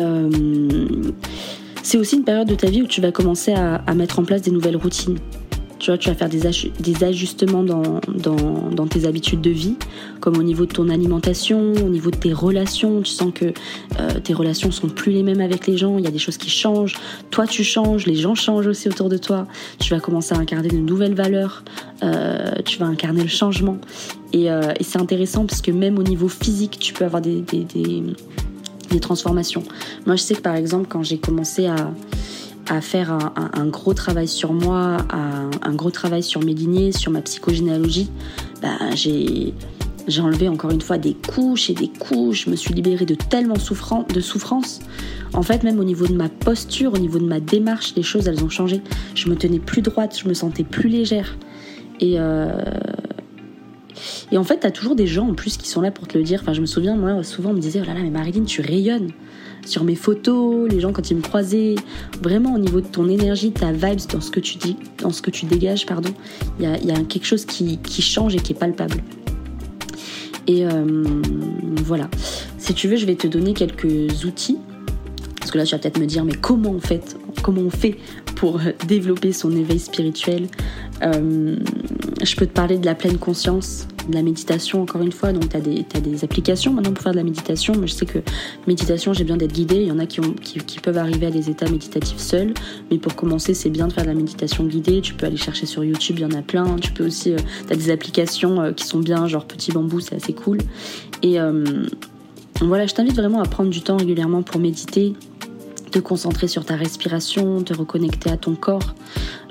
c'est 1.83 1.99
aussi 1.99 2.17
une 2.17 2.25
période 2.25 2.47
de 2.47 2.55
ta 2.55 2.71
vie 2.71 2.83
où 2.83 2.87
tu 2.87 3.01
vas 3.01 3.11
commencer 3.11 3.53
à 3.53 3.95
mettre 3.95 4.21
en 4.21 4.25
place 4.25 4.43
des 4.43 4.53
nouvelles 4.53 4.77
routines. 4.77 5.19
Tu 5.83 5.91
vois, 5.91 5.99
tu 5.99 6.11
vas 6.11 6.15
faire 6.15 6.29
des, 6.29 7.03
ajustements 7.03 7.65
dans, 7.65 8.87
tes 8.87 9.05
habitudes 9.05 9.41
de 9.41 9.51
vie, 9.51 9.75
comme 10.21 10.37
au 10.37 10.45
niveau 10.45 10.65
de 10.65 10.73
ton 10.73 10.89
alimentation, 10.89 11.73
au 11.73 11.89
niveau 11.89 12.13
de 12.13 12.17
tes 12.17 12.33
relations. 12.33 13.03
Tu 13.03 13.11
sens 13.11 13.33
que 13.35 13.47
euh, 13.47 14.21
tes 14.23 14.33
relations 14.33 14.71
sont 14.71 14.89
plus 14.89 15.11
les 15.11 15.25
mêmes 15.25 15.41
avec 15.41 15.67
les 15.67 15.77
gens. 15.77 15.99
Il 15.99 16.05
y 16.05 16.07
a 16.07 16.13
des 16.13 16.21
choses 16.21 16.37
qui 16.37 16.51
changent. 16.51 16.95
Toi, 17.33 17.49
tu 17.49 17.65
changes. 17.65 18.07
Les 18.07 18.15
gens 18.15 18.37
changent 18.37 18.69
aussi 18.69 18.89
autour 18.89 19.09
de 19.09 19.17
toi. 19.17 19.49
Tu 19.81 19.93
vas 19.93 19.99
commencer 19.99 20.37
à 20.37 20.39
incarner 20.39 20.69
de 20.69 20.77
nouvelles 20.77 21.17
valeurs. 21.17 21.65
Euh, 22.05 22.53
tu 22.65 22.79
vas 22.79 22.87
incarner 22.87 23.25
le 23.25 23.29
changement. 23.29 23.79
Et, 24.33 24.53
euh, 24.53 24.73
et 24.79 24.85
c'est 24.85 25.01
intéressant 25.01 25.47
parce 25.47 25.63
que 25.63 25.73
même 25.73 25.99
au 25.99 26.05
niveau 26.05 26.29
physique, 26.29 26.79
tu 26.79 26.93
peux 26.93 27.05
avoir 27.05 27.21
des, 27.21 27.41
des 27.41 29.01
transformations. 29.01 29.65
Moi, 30.07 30.15
je 30.15 30.23
sais 30.23 30.35
que 30.35 30.43
par 30.43 30.55
exemple, 30.55 30.87
quand 30.89 31.03
j'ai 31.03 31.19
commencé 31.19 31.67
à 31.67 31.91
à 32.69 32.81
faire 32.81 33.17
un, 33.37 33.67
gros 33.67 33.95
travail 33.95 34.29
sur 34.29 34.53
moi, 34.53 34.99
un, 35.11 35.75
gros 35.75 35.91
travail 35.91 36.23
sur 36.23 36.45
mes 36.45 36.55
lignées, 36.55 36.93
sur 36.93 37.11
ma 37.11 37.21
psychogénéalogie, 37.21 38.11
bah, 38.61 38.79
j'ai 38.95 39.53
enlevé 40.21 40.49
encore 40.49 40.71
une 40.71 40.81
fois 40.81 40.99
des 40.99 41.15
couches 41.15 41.71
et 41.71 41.75
des 41.75 41.89
couches, 41.89 42.45
je 42.45 42.51
me 42.51 42.57
suis 42.57 42.75
libérée 42.75 43.07
de 43.07 43.15
tellement 43.15 43.55
de 43.55 44.21
souffrance. 44.21 44.81
En 45.35 45.43
fait, 45.43 45.63
même 45.63 45.81
au 45.81 45.85
niveau 45.85 46.07
de 46.07 46.15
ma 46.15 46.29
posture, 46.29 46.93
au 46.95 46.99
niveau 46.99 47.19
de 47.19 47.27
ma 47.27 47.41
démarche, 47.41 47.95
les 47.97 48.03
choses, 48.03 48.29
elles 48.29 48.45
ont 48.45 48.51
changé. 48.51 48.83
Je 49.15 49.29
me 49.29 49.37
tenais 49.37 49.59
plus 49.59 49.83
droite, 49.83 50.19
je 50.23 50.29
me 50.29 50.35
sentais 50.35 50.65
plus 50.65 50.89
légère. 50.89 51.37
Et, 52.01 52.15
euh, 52.19 52.61
et 54.31 54.37
en 54.37 54.45
fait, 54.45 54.61
tu 54.61 54.67
as 54.67 54.71
toujours 54.71 54.95
des 54.95 55.07
gens 55.07 55.29
en 55.29 55.35
plus 55.35 55.57
qui 55.57 55.69
sont 55.69 55.81
là 55.81 55.91
pour 55.91 56.07
te 56.07 56.19
le 56.19 56.25
dire. 56.25 56.41
Enfin, 56.43 56.53
je 56.53 56.61
me 56.61 56.67
souviens, 56.67 56.97
moi, 56.97 57.23
souvent, 57.23 57.51
on 57.51 57.55
me 57.55 57.61
disait, 57.61 57.81
oh 57.83 57.87
là 57.87 57.95
là, 57.95 58.01
mais 58.03 58.11
Marilyn, 58.11 58.45
tu 58.45 58.61
rayonnes 58.61 59.11
sur 59.67 59.85
mes 59.85 59.95
photos, 59.95 60.71
les 60.71 60.81
gens 60.81 60.93
quand 60.93 61.11
ils 61.11 61.17
me 61.17 61.23
croisaient, 61.23 61.77
vraiment 62.23 62.55
au 62.55 62.59
niveau 62.59 62.81
de 62.81 62.87
ton 62.87 63.09
énergie, 63.09 63.53
ta 63.53 63.73
vibes, 63.73 64.01
dans 64.13 64.21
ce 64.21 64.31
que 64.31 64.41
tu 64.41 64.59
dis, 64.59 64.77
dans 64.99 65.11
ce 65.11 65.23
que 65.23 65.31
tu 65.31 65.47
dégages, 65.47 65.87
pardon, 65.87 66.11
il 66.59 66.67
y 66.67 66.91
a, 66.91 66.97
quelque 67.05 67.27
chose 67.27 67.45
qui, 67.45 67.79
change 68.03 68.35
et 68.35 68.39
qui 68.39 68.53
est 68.53 68.59
palpable. 68.59 69.03
Et 70.47 70.67
euh, 70.67 71.05
voilà. 71.85 72.09
Si 72.59 72.75
tu 72.75 72.89
veux, 72.89 72.97
je 72.97 73.07
vais 73.07 73.15
te 73.15 73.27
donner 73.27 73.55
quelques 73.55 74.25
outils. 74.25 74.59
Parce 75.39 75.51
que 75.51 75.59
là, 75.59 75.65
tu 75.65 75.75
vas 75.75 75.79
peut-être 75.79 75.99
me 75.99 76.07
dire, 76.07 76.25
mais 76.25 76.35
comment 76.35 76.71
on 76.71 76.81
fait, 76.81 77.17
comment 77.43 77.63
on 77.63 77.71
fait 77.71 77.97
pour 78.37 78.61
développer 78.87 79.33
son 79.33 79.51
éveil 79.57 79.79
spirituel? 79.79 80.47
Euh, 81.03 81.57
Je 82.23 82.37
peux 82.37 82.47
te 82.47 82.53
parler 82.53 82.79
de 82.79 82.87
la 82.87 82.95
pleine 82.95 83.19
conscience, 83.19 83.87
de 84.09 84.15
la 84.15 84.23
méditation 84.23 84.83
encore 84.83 85.03
une 85.03 85.13
fois. 85.13 85.33
Donc 85.33 85.49
tu 85.49 85.57
as, 85.57 86.01
des 86.01 86.25
applications 86.25 86.73
maintenant 86.73 86.93
pour 86.93 87.03
faire 87.03 87.13
de 87.13 87.19
la 87.19 87.25
méditation. 87.25 87.75
Mais 87.79 87.87
je 87.87 87.95
sais 87.95 88.07
que 88.07 88.19
méditation, 88.67 89.13
j'ai 89.13 89.25
besoin 89.25 89.37
d'être 89.37 89.53
guidée. 89.53 89.77
Il 89.77 89.89
y 89.89 89.93
en 89.93 89.99
a 89.99 90.07
qui, 90.07 90.21
peuvent 90.83 90.99
arriver 90.99 91.27
à 91.27 91.31
des 91.31 91.51
états 91.51 91.71
méditatifs 91.71 92.19
seuls. 92.19 92.55
Mais 92.91 92.99
pour 92.99 93.15
commencer, 93.15 93.55
c'est 93.55 93.71
bien 93.71 93.89
de 93.89 93.93
faire 93.93 94.05
de 94.05 94.09
la 94.09 94.15
méditation 94.15 94.65
guidée. 94.65 95.01
Tu 95.01 95.15
peux 95.15 95.27
aller 95.27 95.37
chercher 95.37 95.67
sur 95.67 95.85
YouTube, 95.85 96.17
il 96.19 96.23
y 96.23 96.27
en 96.27 96.37
a 96.39 96.43
plein. 96.43 96.77
Tu 96.77 96.93
peux 96.93 97.07
aussi, 97.07 97.33
euh, 97.33 97.39
tu 97.67 97.73
as 97.73 97.77
des 97.77 97.91
applications 97.91 98.61
euh, 98.61 98.73
qui 98.73 98.85
sont 98.85 99.01
bien, 99.01 99.27
genre 99.27 99.47
Petit 99.47 99.73
Bambou, 99.73 100.01
c'est 100.01 100.17
assez 100.17 100.33
cool. 100.33 100.59
Et, 101.23 101.41
euh, 101.41 101.85
voilà, 102.61 102.87
je 102.87 102.95
t'invite 102.95 103.17
vraiment 103.17 103.41
à 103.41 103.45
prendre 103.45 103.71
du 103.71 103.81
temps 103.81 103.97
régulièrement 103.97 104.43
pour 104.43 104.61
méditer, 104.61 105.15
te 105.93 106.01
concentrer 106.01 106.49
sur 106.49 106.65
ta 106.65 106.75
respiration, 106.75 107.63
te 107.63 107.73
reconnecter 107.75 108.31
à 108.31 108.37
ton 108.37 108.57
corps, 108.57 108.95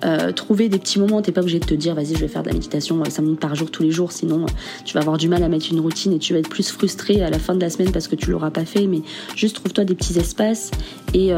euh, 0.04 0.32
trouver 0.34 0.68
des 0.68 0.80
petits 0.80 1.00
moments. 1.00 1.22
T'es 1.22 1.32
pas 1.32 1.42
obligé 1.42 1.60
de 1.60 1.66
te 1.66 1.74
dire, 1.74 1.96
vas-y, 1.96 2.16
je 2.16 2.20
vais 2.20 2.28
faire 2.28 2.44
de 2.44 2.50
la 2.50 2.54
méditation 2.54 3.02
5 3.04 3.22
minutes 3.22 3.40
par 3.40 3.56
jour 3.56 3.72
tous 3.72 3.84
les 3.84 3.92
jours, 3.92 4.12
sinon 4.12 4.46
tu 4.84 4.94
vas 4.94 5.02
avoir 5.02 5.18
du 5.18 5.30
mal 5.30 5.44
à 5.44 5.48
mettre 5.48 5.68
une 5.72 5.80
routine 5.80 6.12
et 6.14 6.20
tu 6.20 6.34
vas 6.34 6.40
être 6.40 6.50
plus 6.50 6.70
frustré 6.70 7.22
à 7.24 7.30
la 7.30 7.40
fin 7.40 7.56
de 7.56 7.62
la 7.62 7.70
semaine 7.70 7.92
parce 7.92 8.08
que 8.08 8.16
tu 8.16 8.32
l'auras 8.32 8.52
pas 8.52 8.66
fait. 8.66 8.88
Mais 8.88 9.02
juste 9.36 9.56
trouve-toi 9.56 9.86
des 9.86 9.96
petits 9.96 10.18
espaces 10.20 10.72
et 11.14 11.32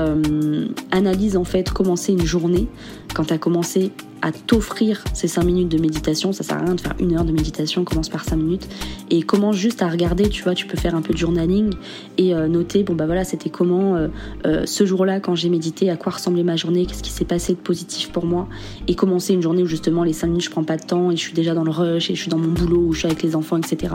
analyse 0.92 1.38
en 1.38 1.44
fait 1.44 1.70
commencer 1.70 2.14
une 2.14 2.26
journée 2.26 2.68
quand 3.14 3.26
tu 3.26 3.34
as 3.34 3.38
commencé 3.38 3.92
à 4.24 4.32
t'offrir 4.32 5.04
ces 5.14 5.28
5 5.28 5.44
minutes 5.44 5.70
de 5.70 5.78
méditation. 5.78 6.32
Ça 6.32 6.44
sert 6.44 6.58
à 6.58 6.62
rien 6.62 6.76
de 6.76 6.82
faire 6.82 6.96
une 7.00 7.14
heure 7.14 7.26
de 7.26 7.34
méditation, 7.34 7.84
commence 7.84 8.08
par 8.08 8.24
5 8.24 8.38
minutes. 8.38 8.70
Et 9.10 9.22
commence 9.22 9.58
juste 9.58 9.82
à 9.82 9.90
regarder, 9.90 10.30
tu 10.30 10.44
vois, 10.44 10.56
tu 10.56 10.66
peux 10.66 10.78
faire 10.78 10.96
un 10.96 11.02
peu 11.02 11.14
de 11.14 11.18
journaling 11.18 11.74
et 12.18 12.34
euh, 12.34 12.48
noter, 12.48 12.84
bon 12.84 12.96
bah 12.96 13.06
voilà, 13.06 13.26
c'était 13.26 13.50
comment 13.50 13.98
euh, 13.98 14.08
euh, 14.46 14.66
ce 14.66 14.86
jour-là 14.86 15.20
quand 15.20 15.36
j'ai 15.36 15.50
médité, 15.50 15.90
à 15.90 15.98
quoi 15.98 16.14
ressemblait 16.14 16.44
ma 16.44 16.56
journée, 16.56 16.86
qu'est-ce 16.86 17.04
qui 17.04 17.12
s'est 17.12 17.26
passé 17.26 17.54
de 17.54 17.60
positif 17.60 18.14
pour 18.14 18.26
moi. 18.26 18.48
Et 18.88 18.96
commencer 18.96 19.34
une 19.34 19.42
journée 19.42 19.62
où 19.62 19.68
justement 19.68 20.06
les 20.06 20.14
5 20.14 20.28
minutes 20.28 20.46
je 20.46 20.50
prends 20.50 20.64
pas 20.64 20.78
de 20.78 20.86
temps 20.86 21.12
et 21.12 21.18
je 21.18 21.22
suis 21.22 21.34
déjà 21.34 21.54
dans 21.54 21.66
le 21.66 21.72
rush 21.72 22.10
et 22.10 22.16
je 22.16 22.22
suis 22.22 22.30
dans 22.30 22.40
mon 22.40 22.52
boulot 22.52 22.80
ou 22.80 22.94
je 22.94 23.00
suis 23.00 23.08
avec 23.08 23.24
les 23.24 23.36
enfants, 23.36 23.58
etc. 23.58 23.94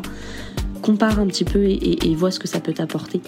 Compare 0.83 1.21
un 1.21 1.27
petit 1.27 1.45
peu 1.45 1.65
et, 1.65 2.07
et 2.07 2.15
vois 2.15 2.31
ce 2.31 2.39
que 2.39 2.49
ça 2.49 2.61
peut 2.61 2.75
t'apporter. 2.75 3.23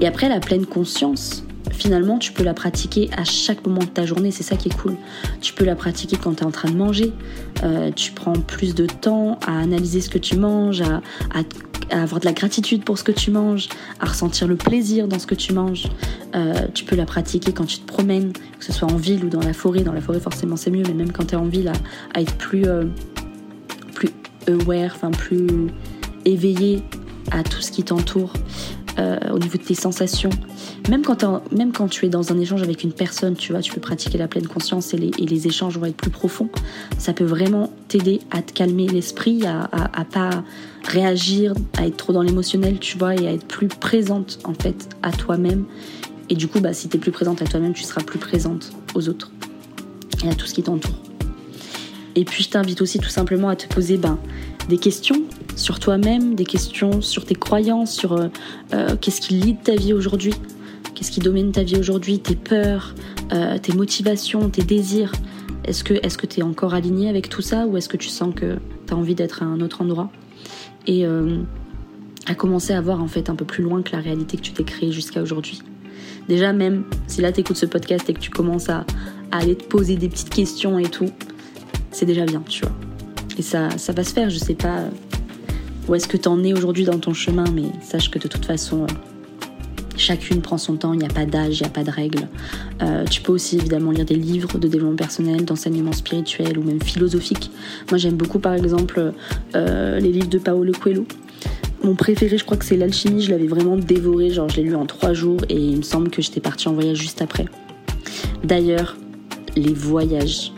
Et 0.00 0.06
après, 0.06 0.30
la 0.30 0.40
pleine 0.40 0.64
conscience, 0.64 1.44
finalement, 1.74 2.18
tu 2.18 2.32
peux 2.32 2.42
la 2.42 2.54
pratiquer 2.54 3.10
à 3.16 3.24
chaque 3.24 3.66
moment 3.66 3.80
de 3.80 3.86
ta 3.86 4.06
journée. 4.06 4.30
C'est 4.30 4.42
ça 4.42 4.56
qui 4.56 4.68
est 4.68 4.76
cool. 4.76 4.96
Tu 5.40 5.52
peux 5.52 5.64
la 5.64 5.76
pratiquer 5.76 6.16
quand 6.16 6.34
tu 6.34 6.42
es 6.42 6.46
en 6.46 6.50
train 6.50 6.70
de 6.70 6.76
manger. 6.76 7.12
Euh, 7.62 7.90
tu 7.94 8.12
prends 8.12 8.32
plus 8.32 8.74
de 8.74 8.86
temps 8.86 9.38
à 9.46 9.58
analyser 9.58 10.00
ce 10.00 10.08
que 10.08 10.18
tu 10.18 10.36
manges, 10.36 10.82
à, 10.82 11.42
avoir 11.90 12.20
de 12.20 12.24
la 12.24 12.32
gratitude 12.32 12.84
pour 12.84 12.98
ce 12.98 13.04
que 13.04 13.12
tu 13.12 13.30
manges, 13.30 13.68
à 14.00 14.06
ressentir 14.06 14.48
le 14.48 14.56
plaisir 14.56 15.06
dans 15.08 15.18
ce 15.18 15.26
que 15.26 15.34
tu 15.34 15.52
manges. 15.52 15.86
Euh, 16.34 16.66
tu 16.72 16.84
peux 16.84 16.96
la 16.96 17.06
pratiquer 17.06 17.52
quand 17.52 17.66
tu 17.66 17.78
te 17.78 17.86
promènes, 17.86 18.32
que 18.32 18.64
ce 18.64 18.72
soit 18.72 18.90
en 18.90 18.96
ville 18.96 19.24
ou 19.24 19.28
dans 19.28 19.42
la 19.42 19.52
forêt. 19.52 19.82
Dans 19.82 19.92
la 19.92 20.00
forêt, 20.00 20.20
forcément, 20.20 20.56
c'est 20.56 20.70
mieux, 20.70 20.84
mais 20.86 20.94
même 20.94 21.12
quand 21.12 21.26
tu 21.26 21.34
es 21.34 21.38
en 21.38 21.46
ville, 21.46 21.70
à, 22.14 22.20
être 22.20 22.36
plus, 22.36 22.64
euh, 22.66 22.84
plus 23.94 24.10
aware, 24.48 24.92
enfin 24.94 25.10
plus 25.10 25.46
éveillé 26.24 26.82
à 27.30 27.42
tout 27.42 27.60
ce 27.60 27.70
qui 27.70 27.82
t'entoure. 27.82 28.32
Au 28.98 29.38
niveau 29.38 29.58
de 29.58 29.62
tes 29.62 29.74
sensations, 29.74 30.30
même 30.88 31.02
quand, 31.02 31.24
même 31.52 31.72
quand 31.72 31.88
tu 31.88 32.06
es 32.06 32.08
dans 32.08 32.32
un 32.32 32.38
échange 32.38 32.62
avec 32.62 32.84
une 32.84 32.92
personne, 32.92 33.34
tu 33.34 33.52
vois, 33.52 33.60
tu 33.60 33.72
peux 33.72 33.80
pratiquer 33.80 34.18
la 34.18 34.28
pleine 34.28 34.46
conscience 34.46 34.94
et 34.94 34.96
les, 34.96 35.46
échanges 35.46 35.78
vont 35.78 35.86
être 35.86 35.96
plus 35.96 36.10
profonds. 36.10 36.48
Ça 36.98 37.12
peut 37.12 37.24
vraiment 37.24 37.72
t'aider 37.88 38.20
à 38.30 38.42
te 38.42 38.52
calmer 38.52 38.86
l'esprit, 38.86 39.46
à, 39.46 39.68
à, 39.72 40.04
pas 40.04 40.44
réagir, 40.84 41.54
à 41.76 41.86
être 41.86 41.96
trop 41.96 42.12
dans 42.12 42.22
l'émotionnel, 42.22 42.78
tu 42.78 42.98
vois, 42.98 43.14
et 43.14 43.26
à 43.26 43.32
être 43.32 43.46
plus 43.46 43.68
présente 43.68 44.38
en 44.44 44.54
fait 44.54 44.88
à 45.02 45.10
toi-même. 45.10 45.64
Et 46.30 46.34
du 46.34 46.48
coup, 46.48 46.60
bah, 46.60 46.72
si 46.72 46.88
tu 46.88 46.96
es 46.96 47.00
plus 47.00 47.12
présente 47.12 47.42
à 47.42 47.46
toi-même, 47.46 47.74
tu 47.74 47.82
seras 47.82 48.02
plus 48.02 48.18
présente 48.18 48.72
aux 48.94 49.08
autres 49.08 49.30
et 50.24 50.28
à 50.28 50.34
tout 50.34 50.46
ce 50.46 50.54
qui 50.54 50.62
t'entoure. 50.62 50.94
Et 52.16 52.24
puis 52.24 52.44
je 52.44 52.48
t'invite 52.48 52.80
aussi 52.80 52.98
tout 52.98 53.08
simplement 53.08 53.48
à 53.48 53.56
te 53.56 53.66
poser 53.66 53.96
ben, 53.96 54.18
des 54.68 54.78
questions 54.78 55.22
sur 55.56 55.78
toi-même, 55.78 56.34
des 56.34 56.44
questions 56.44 57.00
sur 57.00 57.24
tes 57.24 57.34
croyances, 57.34 57.94
sur 57.94 58.12
euh, 58.12 58.28
euh, 58.72 58.96
qu'est-ce 59.00 59.20
qui 59.20 59.34
lie 59.34 59.56
ta 59.56 59.74
vie 59.74 59.92
aujourd'hui, 59.92 60.34
Qu'est-ce 60.94 61.10
qui 61.10 61.18
domine 61.18 61.50
ta 61.50 61.64
vie 61.64 61.76
aujourd'hui? 61.76 62.20
Tes 62.20 62.36
peurs, 62.36 62.94
euh, 63.32 63.58
tes 63.58 63.72
motivations, 63.72 64.48
tes 64.48 64.62
désirs? 64.62 65.10
Est-ce 65.64 65.82
que 65.82 66.26
tu 66.26 66.38
es 66.38 66.42
encore 66.44 66.72
aligné 66.72 67.08
avec 67.08 67.28
tout 67.28 67.42
ça 67.42 67.66
ou 67.66 67.76
est-ce 67.76 67.88
que 67.88 67.96
tu 67.96 68.08
sens 68.08 68.32
que 68.32 68.58
tu 68.86 68.94
as 68.94 68.96
envie 68.96 69.16
d'être 69.16 69.42
à 69.42 69.46
un 69.46 69.60
autre 69.60 69.82
endroit? 69.82 70.12
Et 70.86 71.04
à 72.26 72.34
commencer 72.34 72.74
à 72.74 72.80
voir 72.80 73.02
en 73.02 73.08
fait 73.08 73.28
un 73.28 73.34
peu 73.34 73.44
plus 73.44 73.64
loin 73.64 73.82
que 73.82 73.92
la 73.92 74.02
réalité 74.02 74.36
que 74.36 74.42
tu 74.42 74.52
t'es 74.52 74.62
créée 74.62 74.92
jusqu'à 74.92 75.20
aujourd'hui. 75.20 75.62
Déjà 76.28 76.52
même 76.52 76.84
si 77.06 77.20
là 77.20 77.32
tu 77.32 77.40
écoutes 77.40 77.56
ce 77.56 77.66
podcast 77.66 78.08
et 78.08 78.14
que 78.14 78.20
tu 78.20 78.30
commences 78.30 78.68
à, 78.68 78.84
aller 79.32 79.56
te 79.56 79.64
poser 79.64 79.96
des 79.96 80.08
petites 80.08 80.30
questions 80.30 80.78
et 80.78 80.88
tout, 80.88 81.10
c'est 81.90 82.06
déjà 82.06 82.24
bien, 82.24 82.42
tu 82.48 82.60
vois. 82.60 82.93
Et 83.38 83.42
ça, 83.42 83.70
ça 83.76 83.92
va 83.92 84.04
se 84.04 84.12
faire, 84.12 84.30
je 84.30 84.38
sais 84.38 84.54
pas 84.54 84.84
où 85.88 85.94
est-ce 85.94 86.08
que 86.08 86.16
tu 86.16 86.28
en 86.28 86.42
es 86.42 86.52
aujourd'hui 86.52 86.84
dans 86.84 86.98
ton 86.98 87.12
chemin, 87.12 87.44
mais 87.52 87.64
sache 87.82 88.10
que 88.10 88.18
de 88.18 88.28
toute 88.28 88.46
façon, 88.46 88.84
euh, 88.84 88.86
Chacune 89.96 90.40
prend 90.40 90.58
son 90.58 90.76
temps, 90.76 90.92
il 90.92 90.98
n'y 90.98 91.04
a 91.04 91.08
pas 91.08 91.24
d'âge, 91.24 91.60
il 91.60 91.62
n'y 91.62 91.68
a 91.68 91.70
pas 91.70 91.84
de 91.84 91.90
règles. 91.90 92.26
Euh, 92.82 93.04
tu 93.04 93.22
peux 93.22 93.32
aussi 93.32 93.56
évidemment 93.56 93.92
lire 93.92 94.04
des 94.04 94.16
livres 94.16 94.58
de 94.58 94.66
développement 94.66 94.96
personnel, 94.96 95.44
d'enseignement 95.44 95.92
spirituel 95.92 96.58
ou 96.58 96.62
même 96.62 96.82
philosophique. 96.82 97.50
Moi 97.90 97.98
j'aime 97.98 98.16
beaucoup 98.16 98.40
par 98.40 98.54
exemple 98.54 99.12
euh, 99.54 100.00
les 100.00 100.10
livres 100.10 100.28
de 100.28 100.38
Paolo 100.38 100.72
Coelho. 100.72 101.06
Mon 101.84 101.94
préféré 101.94 102.38
je 102.38 102.44
crois 102.44 102.56
que 102.56 102.64
c'est 102.64 102.76
l'alchimie, 102.76 103.22
je 103.22 103.30
l'avais 103.30 103.46
vraiment 103.46 103.76
dévoré, 103.76 104.30
genre 104.30 104.48
je 104.48 104.56
l'ai 104.56 104.64
lu 104.64 104.74
en 104.74 104.86
trois 104.86 105.12
jours 105.12 105.40
et 105.48 105.56
il 105.56 105.76
me 105.76 105.82
semble 105.82 106.10
que 106.10 106.22
j'étais 106.22 106.40
partie 106.40 106.68
en 106.68 106.72
voyage 106.72 106.98
juste 106.98 107.22
après. 107.22 107.44
D'ailleurs, 108.42 108.96
les 109.54 109.72
voyages. 109.72 110.53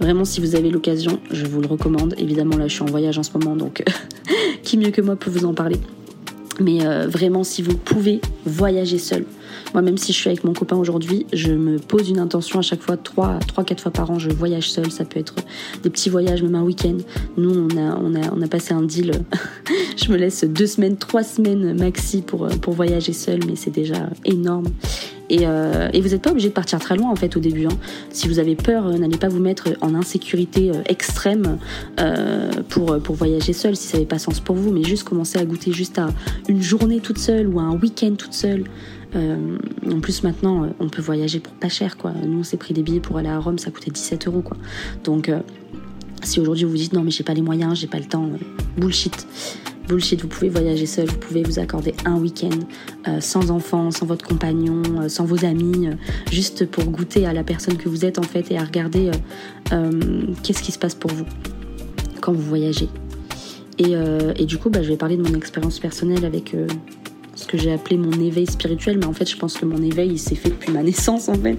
Vraiment 0.00 0.24
si 0.24 0.40
vous 0.40 0.54
avez 0.56 0.70
l'occasion, 0.70 1.20
je 1.30 1.46
vous 1.46 1.60
le 1.60 1.66
recommande. 1.66 2.14
Évidemment 2.18 2.56
là 2.56 2.68
je 2.68 2.74
suis 2.74 2.82
en 2.82 2.86
voyage 2.86 3.18
en 3.18 3.22
ce 3.22 3.30
moment 3.36 3.56
donc 3.56 3.82
qui 4.62 4.76
mieux 4.76 4.90
que 4.90 5.00
moi 5.00 5.16
peut 5.16 5.30
vous 5.30 5.44
en 5.44 5.54
parler. 5.54 5.78
Mais 6.60 6.86
euh, 6.86 7.06
vraiment, 7.06 7.44
si 7.44 7.62
vous 7.62 7.76
pouvez, 7.76 8.20
voyager 8.44 8.98
seul. 8.98 9.26
Moi, 9.74 9.82
même 9.82 9.98
si 9.98 10.12
je 10.12 10.18
suis 10.18 10.28
avec 10.28 10.44
mon 10.44 10.54
copain 10.54 10.76
aujourd'hui, 10.76 11.26
je 11.32 11.52
me 11.52 11.78
pose 11.78 12.08
une 12.08 12.18
intention 12.18 12.58
à 12.58 12.62
chaque 12.62 12.80
fois, 12.80 12.96
3, 12.96 13.40
3 13.46 13.64
4 13.64 13.82
fois 13.82 13.92
par 13.92 14.10
an, 14.10 14.18
je 14.18 14.30
voyage 14.30 14.70
seul. 14.70 14.90
Ça 14.90 15.04
peut 15.04 15.20
être 15.20 15.34
des 15.82 15.90
petits 15.90 16.08
voyages, 16.08 16.42
même 16.42 16.54
un 16.54 16.62
week-end. 16.62 16.96
Nous, 17.36 17.50
on 17.50 17.76
a, 17.76 17.98
on, 18.00 18.14
a, 18.14 18.32
on 18.34 18.40
a 18.40 18.48
passé 18.48 18.72
un 18.72 18.82
deal. 18.82 19.12
je 19.96 20.10
me 20.10 20.16
laisse 20.16 20.44
deux 20.44 20.66
semaines, 20.66 20.96
trois 20.96 21.24
semaines 21.24 21.76
maxi 21.78 22.22
pour, 22.22 22.46
pour 22.46 22.72
voyager 22.72 23.12
seul, 23.12 23.40
mais 23.46 23.56
c'est 23.56 23.72
déjà 23.72 24.08
énorme. 24.24 24.66
Euh, 25.32 25.88
et, 25.92 26.00
vous 26.00 26.08
n'êtes 26.08 26.22
pas 26.22 26.30
obligé 26.30 26.48
de 26.48 26.54
partir 26.54 26.78
très 26.78 26.96
loin 26.96 27.10
en 27.10 27.16
fait 27.16 27.36
au 27.36 27.40
début. 27.40 27.66
Hein. 27.66 27.76
Si 28.10 28.28
vous 28.28 28.38
avez 28.38 28.56
peur, 28.56 28.86
euh, 28.86 28.98
n'allez 28.98 29.18
pas 29.18 29.28
vous 29.28 29.40
mettre 29.40 29.68
en 29.80 29.94
insécurité 29.94 30.70
euh, 30.70 30.82
extrême 30.86 31.58
pour, 32.68 32.98
pour 32.98 33.14
voyager 33.14 33.52
seul 33.52 33.76
si 33.76 33.88
ça 33.88 33.96
n'avait 33.96 34.06
pas 34.06 34.18
sens 34.18 34.40
pour 34.40 34.56
vous, 34.56 34.72
mais 34.72 34.84
juste 34.84 35.04
commencer 35.04 35.38
à 35.38 35.44
goûter 35.44 35.72
juste 35.72 35.98
à 35.98 36.08
une 36.48 36.62
journée 36.62 37.00
toute 37.00 37.18
seule 37.18 37.48
ou 37.48 37.58
à 37.58 37.62
un 37.62 37.76
week-end 37.76 38.14
toute 38.16 38.34
seule. 38.34 38.64
en 39.14 40.00
plus 40.00 40.22
maintenant, 40.22 40.68
on 40.78 40.88
peut 40.88 41.02
voyager 41.02 41.40
pour 41.40 41.52
pas 41.54 41.68
cher 41.68 41.96
quoi. 41.96 42.12
Nous 42.26 42.40
on 42.40 42.42
s'est 42.42 42.56
pris 42.56 42.74
des 42.74 42.82
billets 42.82 43.00
pour 43.00 43.18
aller 43.18 43.28
à 43.28 43.38
Rome, 43.38 43.58
ça 43.58 43.70
coûtait 43.70 43.90
17 43.90 44.26
euros 44.28 44.42
quoi. 44.42 44.56
Donc 45.04 45.30
si 46.22 46.40
aujourd'hui 46.40 46.64
vous 46.64 46.76
dites 46.76 46.92
non 46.92 47.02
mais 47.02 47.10
j'ai 47.10 47.24
pas 47.24 47.34
les 47.34 47.42
moyens, 47.42 47.78
j'ai 47.78 47.86
pas 47.86 47.98
le 47.98 48.06
temps, 48.06 48.30
bullshit 48.76 49.26
bullshit, 49.86 50.20
vous 50.20 50.28
pouvez 50.28 50.48
voyager 50.48 50.86
seul, 50.86 51.06
vous 51.06 51.18
pouvez 51.18 51.42
vous 51.42 51.58
accorder 51.58 51.94
un 52.04 52.16
week-end 52.16 52.58
euh, 53.08 53.20
sans 53.20 53.50
enfant, 53.50 53.90
sans 53.90 54.06
votre 54.06 54.26
compagnon, 54.26 54.82
euh, 55.00 55.08
sans 55.08 55.24
vos 55.24 55.44
amis, 55.44 55.88
euh, 55.88 55.92
juste 56.30 56.66
pour 56.66 56.84
goûter 56.84 57.26
à 57.26 57.32
la 57.32 57.44
personne 57.44 57.76
que 57.76 57.88
vous 57.88 58.04
êtes 58.04 58.18
en 58.18 58.22
fait 58.22 58.50
et 58.50 58.58
à 58.58 58.64
regarder 58.64 59.10
qu'est-ce 60.42 60.62
qui 60.62 60.72
se 60.72 60.78
passe 60.78 60.94
pour 60.94 61.10
vous 61.10 61.26
quand 62.20 62.32
vous 62.32 62.42
voyagez. 62.42 62.88
Et, 63.78 64.46
du 64.46 64.58
coup, 64.58 64.70
bah, 64.70 64.82
je 64.82 64.88
vais 64.88 64.96
parler 64.96 65.16
de 65.16 65.22
mon 65.22 65.34
expérience 65.34 65.78
personnelle 65.78 66.24
avec 66.24 66.54
ce 67.36 67.46
que 67.46 67.56
j'ai 67.58 67.72
appelé 67.72 67.98
mon 67.98 68.12
éveil 68.12 68.46
spirituel, 68.46 68.98
mais 68.98 69.04
en 69.04 69.12
fait 69.12 69.30
je 69.30 69.36
pense 69.36 69.56
que 69.56 69.66
mon 69.66 69.80
éveil 69.80 70.10
il 70.12 70.18
s'est 70.18 70.34
fait 70.34 70.48
depuis 70.48 70.72
ma 70.72 70.82
naissance 70.82 71.28
en 71.28 71.34
fait. 71.34 71.58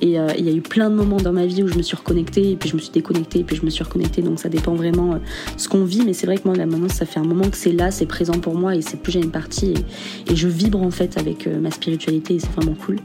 Et 0.00 0.20
euh, 0.20 0.28
il 0.38 0.44
y 0.44 0.50
a 0.50 0.52
eu 0.52 0.60
plein 0.60 0.90
de 0.90 0.94
moments 0.94 1.16
dans 1.16 1.32
ma 1.32 1.46
vie 1.46 1.62
où 1.62 1.66
je 1.66 1.76
me 1.76 1.82
suis 1.82 1.96
reconnectée, 1.96 2.52
et 2.52 2.56
puis 2.56 2.68
je 2.68 2.76
me 2.76 2.80
suis 2.80 2.92
déconnectée, 2.92 3.40
et 3.40 3.44
puis 3.44 3.56
je 3.56 3.64
me 3.64 3.70
suis 3.70 3.82
reconnectée, 3.82 4.22
donc 4.22 4.38
ça 4.38 4.48
dépend 4.48 4.74
vraiment 4.74 5.14
euh, 5.14 5.18
ce 5.56 5.68
qu'on 5.68 5.84
vit, 5.84 6.02
mais 6.04 6.12
c'est 6.12 6.26
vrai 6.26 6.36
que 6.36 6.46
moi 6.46 6.56
la 6.56 6.66
maintenant 6.66 6.88
ça 6.88 7.06
fait 7.06 7.18
un 7.18 7.24
moment 7.24 7.48
que 7.48 7.56
c'est 7.56 7.72
là, 7.72 7.90
c'est 7.90 8.06
présent 8.06 8.38
pour 8.38 8.54
moi 8.54 8.76
et 8.76 8.82
c'est 8.82 9.00
plus 9.00 9.12
jamais 9.12 9.26
parti 9.26 9.72
et, 9.72 10.32
et, 10.32 10.36
je 10.36 10.46
vibre 10.46 10.82
en 10.82 10.90
fait 10.90 11.16
avec 11.18 11.46
euh, 11.46 11.58
ma 11.58 11.70
spiritualité 11.70 12.34
et 12.34 12.38
c'est 12.38 12.52
vraiment 12.52 12.74
cool. 12.74 12.98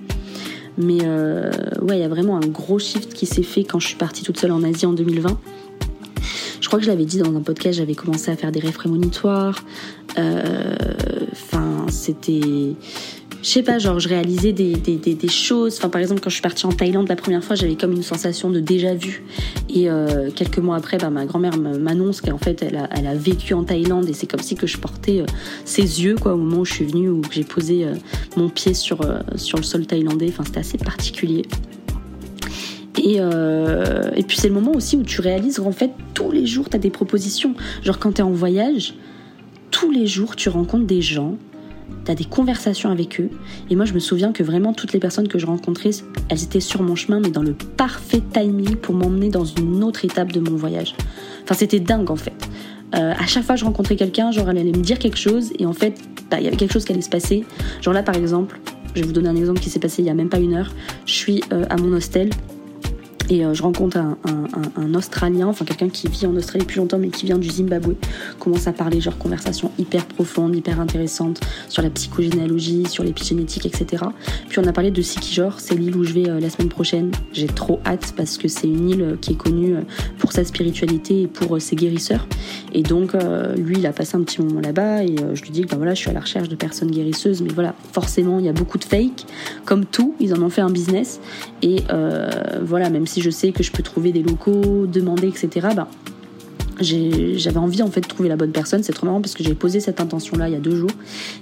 Mais 0.78 1.02
ouais, 1.82 1.98
il 1.98 2.00
y 2.00 2.04
a 2.04 2.08
vraiment 2.08 2.38
un 2.38 2.48
gros 2.48 2.80
shift 2.80 3.14
qui 3.14 3.26
s'est 3.26 3.44
fait 3.44 3.66
quand 3.66 3.80
je 3.80 3.88
suis 3.88 3.98
partie 3.98 4.24
toute 4.24 4.40
seule 4.40 4.52
en 4.52 4.64
Asie 4.64 4.86
en 4.86 4.94
2020 4.94 5.38
je 6.70 6.72
crois 6.72 6.82
que 6.82 6.86
je 6.86 6.92
l'avais 6.92 7.06
dit 7.06 7.18
dans 7.18 7.36
un 7.36 7.42
podcast, 7.42 7.80
j'avais 7.80 7.96
commencé 7.96 8.30
à 8.30 8.36
faire 8.36 8.52
des 8.52 8.60
rêves 8.60 8.76
prémonitoires. 8.76 9.64
Euh, 10.20 10.76
c'était 11.90 12.76
je 13.42 13.48
sais 13.48 13.64
pas, 13.64 13.80
genre 13.80 14.00
je 14.00 14.10
réalisais 14.10 14.52
des, 14.52 15.30
choses. 15.30 15.78
Enfin, 15.78 15.88
par 15.88 16.02
exemple, 16.02 16.20
quand 16.20 16.30
je 16.30 16.36
suis 16.36 16.42
partie 16.42 16.66
en 16.66 16.74
Thaïlande 16.74 17.08
la 17.08 17.16
première 17.16 17.42
fois, 17.42 17.56
j'avais 17.56 17.76
comme 17.76 17.94
une 17.94 18.04
sensation 18.04 18.50
de 18.50 18.60
déjà 18.60 18.94
vu. 18.94 19.24
Et 19.70 19.90
euh, 19.90 20.30
quelques 20.32 20.58
mois 20.58 20.76
après, 20.76 20.98
bah, 20.98 21.10
ma 21.10 21.26
grand-mère 21.26 21.58
m'annonce 21.58 22.20
qu'en 22.20 22.38
fait, 22.38 22.62
elle 22.64 22.76
a, 22.76 22.90
elle 22.92 23.08
a, 23.08 23.16
vécu 23.16 23.54
en 23.54 23.64
Thaïlande 23.64 24.10
et 24.10 24.14
c'est 24.14 24.28
comme 24.28 24.42
si 24.42 24.56
que 24.56 24.68
je 24.68 24.78
portais 24.78 25.22
euh, 25.22 25.26
ses 25.64 26.04
yeux 26.04 26.16
quoi 26.16 26.34
au 26.34 26.38
moment 26.38 26.62
où 26.62 26.66
je 26.66 26.74
suis 26.74 26.86
venue, 26.86 27.10
où 27.10 27.22
j'ai 27.32 27.46
posé 27.46 27.86
mon 28.36 28.50
pied 28.50 28.74
sur, 28.74 29.00
sur 29.36 29.58
le 29.58 29.64
sol 29.64 29.86
thaïlandais. 29.88 30.28
Enfin, 30.30 30.44
c'était 30.44 30.60
assez 30.60 30.78
particulier. 30.78 31.44
Euh, 33.18 34.10
et, 34.16 34.24
puis 34.24 34.38
c'est 34.38 34.48
le 34.48 34.54
moment 34.54 34.72
aussi 34.72 34.96
où 34.96 35.04
tu 35.04 35.22
réalises 35.22 35.58
qu'en 35.58 35.72
fait, 35.72 35.92
tous 36.14 36.32
les 36.32 36.46
jours, 36.46 36.70
tu 36.70 36.76
as 36.76 36.80
des 36.80 36.90
propositions. 36.90 37.54
Genre 37.84 38.00
quand 38.00 38.14
tu 38.14 38.20
es 38.20 38.24
en 38.24 38.32
voyage, 38.32 38.96
tous 39.72 39.92
les 39.92 40.08
jours, 40.08 40.36
tu 40.36 40.50
rencontres 40.50 40.86
des 40.86 41.02
gens, 41.02 41.38
des 42.16 42.26
conversations 42.26 42.90
avec 42.90 43.20
eux. 43.20 43.30
Et 43.70 43.76
moi, 43.76 43.86
je 43.86 43.94
me 43.94 44.00
souviens 44.00 44.32
que 44.32 44.44
vraiment, 44.44 44.74
toutes 44.74 44.94
les 44.94 45.00
personnes 45.00 45.28
que 45.28 45.40
je 45.40 45.46
rencontrais, 45.46 45.92
elles 46.30 46.44
étaient 46.44 46.60
sur 46.60 46.82
mon 46.82 46.96
chemin, 46.96 47.20
mais 47.20 47.30
dans 47.32 47.44
le 47.44 47.54
parfait 47.54 48.22
timing 48.34 48.76
pour 48.76 48.96
m'emmener 48.96 49.30
dans 49.30 49.46
une 49.46 49.84
autre 49.84 50.06
étape 50.06 50.32
de 50.32 50.40
mon 50.40 50.56
voyage. 50.56 50.96
Enfin, 51.44 51.56
c'était 51.56 51.80
dingue 51.80 52.12
en 52.12 52.16
fait. 52.16 52.34
euh, 52.96 53.14
à 53.18 53.26
chaque 53.28 53.44
fois 53.44 53.56
que 53.56 53.62
je 53.62 53.66
rencontrais 53.66 53.96
quelqu'un, 53.96 54.32
genre 54.32 54.50
elle 54.50 54.58
allait 54.58 54.72
me 54.72 54.82
dire 54.82 55.00
quelque 55.00 55.18
chose 55.18 55.52
et 55.60 55.66
en 55.66 55.74
fait, 55.74 55.96
bah, 56.30 56.40
il 56.40 56.46
y 56.46 56.48
avait 56.48 56.58
quelque 56.58 56.74
chose 56.74 56.86
qui 56.86 56.92
allait 56.92 57.02
se 57.02 57.10
passer. 57.10 57.46
Genre 57.82 57.94
là 57.94 58.04
par 58.04 58.16
exemple, 58.16 58.60
je 58.96 59.02
vais 59.02 59.08
vous 59.08 59.14
donner 59.14 59.30
un 59.30 59.36
exemple 59.36 59.60
qui 59.60 59.70
s'est 59.70 59.80
passé 59.80 60.02
il 60.02 60.06
y 60.06 60.10
a 60.10 60.14
même 60.14 60.30
pas 60.30 60.40
une 60.40 60.56
heure. 60.56 60.74
Je 61.06 61.14
suis 61.14 61.44
euh, 61.54 61.66
à 61.70 61.78
mon 61.78 61.94
hostel 61.94 62.30
et 63.30 63.46
euh, 63.46 63.54
je 63.54 63.62
rencontre 63.62 63.98
un, 63.98 64.16
Australien, 64.96 65.48
enfin 65.48 65.66
quelqu'un 65.66 65.90
qui 65.90 66.08
vit 66.08 66.26
en 66.26 66.36
Australie 66.36 66.66
depuis 66.66 66.80
longtemps 66.80 66.98
mais 66.98 67.10
qui 67.10 67.26
vient 67.26 67.38
du 67.38 67.50
Zimbabwe. 67.50 67.94
Commence 68.40 68.68
à 68.68 68.74
parler 68.74 69.00
genre 69.00 69.18
conversation 69.18 69.72
hyper 69.78 70.06
profonde, 70.06 70.56
hyper 70.56 70.80
intéressante 70.80 71.40
sur 71.68 71.84
la 71.84 71.90
psychogénéalogie, 71.92 72.88
sur 72.88 73.04
l'épigénétique, 73.04 73.66
etc. 73.68 74.04
Puis 74.50 74.60
on 74.60 74.66
a 74.66 74.74
parlé 74.74 74.90
de 74.90 75.02
Sikijor, 75.02 75.60
c'est 75.60 75.76
l'île 75.76 75.96
où 75.96 76.04
je 76.04 76.14
vais 76.14 76.28
euh, 76.28 76.40
la 76.40 76.50
semaine 76.50 76.70
prochaine. 76.70 77.12
J'ai 77.32 77.46
trop 77.46 77.80
hâte 77.86 78.14
parce 78.18 78.38
que 78.38 78.48
c'est 78.48 78.68
une 78.68 78.90
île 78.90 79.18
qui 79.22 79.34
est 79.34 79.38
connue 79.38 79.76
euh, 79.76 79.82
pour 80.18 80.32
sa 80.32 80.44
spiritualité 80.44 81.22
et 81.24 81.28
pour 81.28 81.62
ses 81.62 81.76
guérisseurs. 81.76 82.28
Et 82.74 82.84
donc 82.84 83.14
lui, 83.58 83.78
il 83.78 83.86
a 83.86 83.94
passé 83.94 84.16
un 84.16 84.22
petit 84.22 84.42
moment 84.42 84.62
là-bas 84.62 85.04
et 85.04 85.16
je 85.34 85.42
lui 85.42 85.50
dis 85.50 85.62
que 85.62 85.70
ben 85.70 85.78
voilà, 85.78 85.94
je 85.94 86.00
suis 86.00 86.10
à 86.10 86.14
la 86.14 86.20
recherche 86.20 86.50
de 86.50 86.56
personnes 86.56 86.92
guérisseuses, 86.92 87.42
mais 87.42 87.50
voilà, 87.50 87.74
forcément 87.94 88.40
il 88.40 88.46
y 88.46 88.50
a 88.50 88.54
beaucoup 88.54 88.78
de 88.78 88.84
fake, 88.84 89.26
comme 89.66 89.86
tout, 89.86 90.14
ils 90.20 90.34
en 90.34 90.42
ont 90.42 90.50
fait 90.50 90.62
un 90.62 90.70
business. 90.70 91.20
Et 91.62 91.84
voilà, 92.62 92.90
même 92.90 93.08
si 93.08 93.19
je 93.20 93.30
sais 93.30 93.52
que 93.52 93.64
je 93.64 93.72
peux 93.72 93.84
trouver 93.84 94.12
des 94.12 94.24
locaux, 94.24 94.88
demander, 94.88 95.28
etc., 95.28 95.70
j'avais 96.82 97.58
envie 97.58 97.82
en 97.82 97.92
fait 97.92 98.02
de 98.02 98.08
trouver 98.08 98.30
la 98.30 98.36
bonne 98.36 98.52
personne. 98.52 98.84
C'est 98.84 98.94
trop 98.94 99.06
marrant 99.06 99.22
parce 99.22 99.34
que 99.34 99.44
j'ai 99.44 99.56
posé 99.56 99.80
cette 99.80 100.00
intention-là 100.00 100.48
il 100.48 100.54
y 100.54 100.56
a 100.56 100.60
deux 100.60 100.76
jours. 100.76 100.92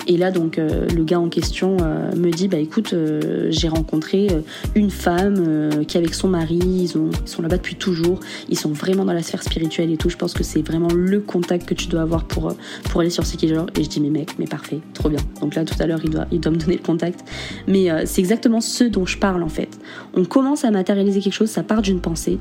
Et 0.08 0.17
là, 0.17 0.32
donc, 0.32 0.58
euh, 0.58 0.88
le 0.88 1.03
gars 1.03 1.20
en 1.20 1.29
question 1.29 1.77
euh, 1.82 2.15
me 2.15 2.32
dit 2.32 2.48
Bah 2.48 2.58
écoute, 2.58 2.94
euh, 2.94 3.48
j'ai 3.50 3.67
rencontré 3.67 4.27
une 4.75 4.89
femme 4.89 5.86
qui, 5.88 5.98
avec 5.98 6.13
son 6.13 6.27
mari, 6.27 6.60
ils, 6.60 6.88
sont 6.89 7.41
là-bas 7.41 7.58
depuis 7.58 7.75
toujours. 7.75 8.20
Ils 8.50 8.58
sont 8.58 8.72
vraiment 8.72 9.06
dans 9.06 9.13
la 9.13 9.24
sphère 9.24 9.44
spirituelle 9.44 9.91
et 9.91 9.98
tout. 9.98 10.10
Je 10.10 10.17
pense 10.17 10.34
que 10.34 10.44
c'est 10.44 10.62
vraiment 10.62 10.89
le 10.94 11.20
contact 11.20 11.67
que 11.67 11.74
tu 11.74 11.88
dois 11.88 12.01
avoir 12.01 12.25
pour, 12.25 12.53
pour 12.89 13.01
aller 13.01 13.10
sur 13.10 13.24
genre. 13.24 13.67
Et 13.77 13.84
je 13.84 13.89
dis 13.89 14.00
Mais 14.00 14.10
mec, 14.10 14.39
mais 14.39 14.48
parfait, 14.48 14.79
trop 14.94 15.10
bien. 15.10 15.20
Donc 15.41 15.56
là, 15.56 15.65
tout 15.65 15.75
à 15.79 15.86
l'heure, 15.86 16.00
il 16.03 16.10
doit, 16.10 16.25
il 16.32 16.39
doit 16.39 16.51
me 16.51 16.58
donner 16.58 16.75
le 16.77 16.84
contact. 16.84 17.24
Mais 17.67 17.88
c'est 18.06 18.22
exactement 18.22 18.62
ce 18.62 18.84
dont 18.84 19.06
je 19.06 19.17
parle 19.17 19.44
en 19.44 19.50
fait. 19.50 19.70
On 20.13 20.25
commence 20.25 20.65
à 20.65 20.72
matérialiser 20.72 21.20
quelque 21.20 21.34
chose, 21.34 21.50
ça 21.50 21.63
part 21.63 21.82
d'une 21.82 22.00
pensée. 22.00 22.39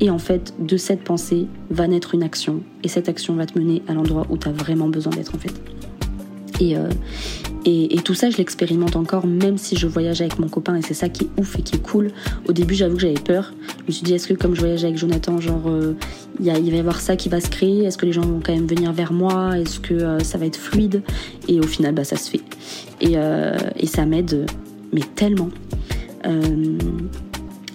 Et 0.00 0.10
en 0.10 0.18
fait, 0.18 0.54
de 0.58 0.76
cette 0.76 1.04
pensée 1.04 1.46
va 1.70 1.86
naître 1.86 2.14
une 2.14 2.22
action. 2.22 2.62
Et 2.82 2.88
cette 2.88 3.08
action 3.08 3.34
va 3.34 3.46
te 3.46 3.58
mener 3.58 3.82
à 3.88 3.94
l'endroit 3.94 4.26
où 4.30 4.36
tu 4.36 4.48
as 4.48 4.52
vraiment 4.52 4.88
besoin 4.88 5.12
d'être 5.12 5.34
en 5.34 5.38
fait. 5.38 5.54
Euh, 6.62 6.90
et, 7.64 7.96
et, 7.96 8.00
tout 8.00 8.14
ça, 8.14 8.28
je 8.30 8.36
l'expérimente 8.38 8.96
encore, 8.96 9.26
même 9.26 9.56
si 9.56 9.76
je 9.76 9.86
voyage 9.86 10.20
avec 10.20 10.38
mon 10.38 10.48
copain, 10.48 10.76
et 10.76 10.82
c'est 10.82 10.94
ça 10.94 11.08
qui 11.08 11.24
est 11.24 11.40
ouf 11.40 11.58
et 11.58 11.62
qui 11.62 11.76
est 11.76 11.82
cool. 11.82 12.10
Au 12.48 12.52
début, 12.52 12.74
j'avoue 12.74 12.96
que 12.96 13.02
j'avais 13.02 13.14
peur. 13.14 13.52
Je 13.82 13.86
me 13.86 13.92
suis 13.92 14.02
dit, 14.02 14.14
est-ce 14.14 14.26
que 14.26 14.34
comme 14.34 14.54
je 14.54 14.60
voyage 14.60 14.84
avec 14.84 14.96
Jonathan, 14.96 15.40
genre, 15.40 15.62
euh, 15.66 15.94
il 16.40 16.50
va 16.50 16.58
y 16.58 16.78
avoir 16.78 17.00
ça 17.00 17.16
qui 17.16 17.28
va 17.28 17.40
se 17.40 17.48
créer? 17.48 17.84
Est-ce 17.84 17.98
que 17.98 18.06
les 18.06 18.12
gens 18.12 18.22
vont 18.22 18.40
quand 18.44 18.52
même 18.52 18.66
venir 18.66 18.92
vers 18.92 19.12
moi? 19.12 19.58
Est-ce 19.58 19.78
que 19.78 19.94
euh, 19.94 20.18
ça 20.20 20.38
va 20.38 20.46
être 20.46 20.56
fluide? 20.56 21.02
Et 21.48 21.60
au 21.60 21.66
final, 21.66 21.94
bah, 21.94 22.04
ça 22.04 22.16
se 22.16 22.30
fait. 22.30 22.42
Et, 23.00 23.14
et 23.76 23.86
ça 23.86 24.06
m'aide, 24.06 24.46
mais 24.92 25.02
tellement. 25.14 25.50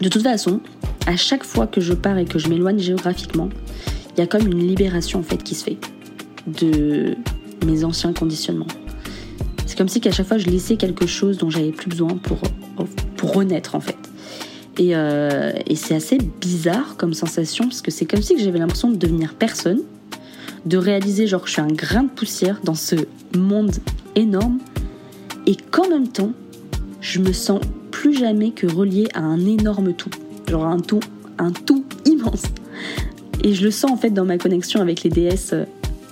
De 0.02 0.10
toute 0.10 0.24
façon, 0.24 0.60
à 1.06 1.16
chaque 1.16 1.44
fois 1.44 1.68
que 1.68 1.82
je 1.82 1.94
pars 1.94 2.18
et 2.18 2.26
que 2.26 2.40
je 2.40 2.50
m'éloigne 2.50 2.80
géographiquement, 2.80 3.50
il 4.16 4.20
y 4.20 4.24
a 4.24 4.28
comme 4.28 4.48
une 4.48 4.60
libération 4.60 5.20
en 5.20 5.24
fait 5.24 5.42
qui 5.44 5.56
se 5.56 5.64
fait 5.64 5.78
de 6.46 7.16
mes 7.66 7.84
anciens 7.84 8.14
conditionnements. 8.14 8.68
C'est 9.66 9.78
comme 9.78 9.90
si 9.90 10.00
qu'à 10.00 10.12
chaque 10.12 10.28
fois 10.28 10.38
je 10.38 10.48
laissais 10.48 10.76
quelque 10.76 11.08
chose 11.08 11.38
dont 11.38 11.50
j'avais 11.50 11.72
plus 11.72 11.90
besoin 11.90 12.18
pour, 12.18 12.40
pour 13.16 13.34
renaître 13.34 13.76
en 13.76 13.80
fait. 13.80 13.98
Et, 14.78 14.96
euh, 14.96 15.52
et 15.66 15.76
c'est 15.76 15.96
assez 15.96 16.18
bizarre 16.18 16.98
comme 16.98 17.14
sensation 17.14 17.66
parce 17.66 17.82
que 17.82 17.90
c'est 17.90 18.06
comme 18.06 18.22
si 18.22 18.38
j'avais 18.38 18.60
l'impression 18.60 18.92
de 18.92 18.96
devenir 18.96 19.34
personne, 19.34 19.82
de 20.66 20.78
réaliser 20.78 21.26
genre 21.26 21.42
que 21.42 21.48
je 21.48 21.54
suis 21.54 21.62
un 21.62 21.68
grain 21.68 22.04
de 22.04 22.10
poussière 22.10 22.60
dans 22.64 22.76
ce 22.76 22.96
monde 23.36 23.76
énorme 24.16 24.60
et 25.48 25.56
qu'en 25.56 25.90
même 25.90 26.08
temps 26.08 26.34
je 27.02 27.20
me 27.20 27.34
sens 27.34 27.62
plus 27.98 28.14
jamais 28.14 28.52
que 28.52 28.68
relié 28.68 29.08
à 29.16 29.22
un 29.22 29.44
énorme 29.44 29.92
tout 29.94 30.12
genre 30.48 30.66
un 30.66 30.80
tout, 30.80 31.00
un 31.40 31.52
tout 31.52 31.84
immense. 32.06 32.44
Et 33.44 33.56
je 33.56 33.64
le 33.64 33.72
sens 33.72 33.90
en 33.90 33.98
fait 33.98 34.12
dans 34.12 34.24
ma 34.24 34.38
connexion 34.38 34.82
avec 34.82 35.02
les 35.02 35.10
déesses. 35.10 35.56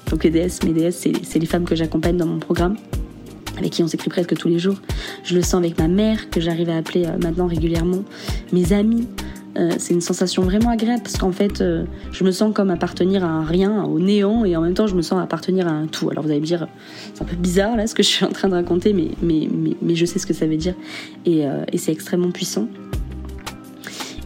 Donc 0.10 0.24
les 0.24 0.32
déesses, 0.32 0.64
mes 0.64 0.74
déesses, 0.74 1.08
c'est 1.24 1.40
les 1.40 1.46
femmes 1.46 1.64
que 1.64 1.76
j'accompagne 1.76 2.18
dans 2.18 2.26
mon 2.26 2.40
programme, 2.40 2.76
avec 3.58 3.72
qui 3.72 3.84
on 3.84 3.88
s'écrit 3.88 4.10
presque 4.10 4.36
tous 4.36 4.48
les 4.48 4.58
jours. 4.58 4.78
Je 5.24 5.36
le 5.36 5.44
sens 5.44 5.56
avec 5.56 5.78
ma 5.78 5.88
mère, 5.88 6.32
que 6.32 6.42
j'arrive 6.42 6.70
à 6.70 6.78
appeler 6.78 7.06
euh, 7.06 7.18
maintenant 7.22 7.46
régulièrement, 7.46 8.04
mes 8.52 8.74
amis. 8.74 9.08
Euh, 9.58 9.72
c'est 9.78 9.94
une 9.94 10.02
sensation 10.02 10.44
vraiment 10.44 10.70
agréable 10.70 11.02
parce 11.04 11.18
qu'en 11.18 11.32
fait, 11.32 11.62
euh, 11.62 11.86
je 12.12 12.24
me 12.24 12.32
sens 12.32 12.54
comme 12.54 12.70
appartenir 12.70 13.24
à 13.24 13.28
un 13.28 13.44
rien, 13.46 13.84
au 13.84 14.00
néant, 14.00 14.44
et 14.44 14.56
en 14.56 14.62
même 14.62 14.74
temps, 14.74 14.88
je 14.88 14.96
me 14.96 15.02
sens 15.02 15.22
appartenir 15.22 15.68
à 15.68 15.72
un 15.72 15.88
tout. 15.88 16.10
Alors 16.10 16.24
vous 16.24 16.32
allez 16.32 16.42
me 16.42 16.46
dire, 16.46 16.68
c'est 17.14 17.22
un 17.22 17.26
peu 17.26 17.36
bizarre 17.36 17.76
là 17.76 17.88
ce 17.88 17.96
que 17.96 18.04
je 18.04 18.10
suis 18.10 18.26
en 18.26 18.32
train 18.32 18.50
de 18.50 18.56
raconter, 18.56 18.94
mais, 18.94 19.10
mais, 19.22 19.48
mais, 19.82 19.96
je 19.96 20.06
sais 20.06 20.20
ce 20.20 20.26
que 20.26 20.34
ça 20.34 20.46
veut 20.46 20.58
dire, 20.58 20.76
et, 21.26 21.46
et 21.72 21.78
c'est 21.78 21.92
extrêmement 21.92 22.32
puissant. 22.32 22.68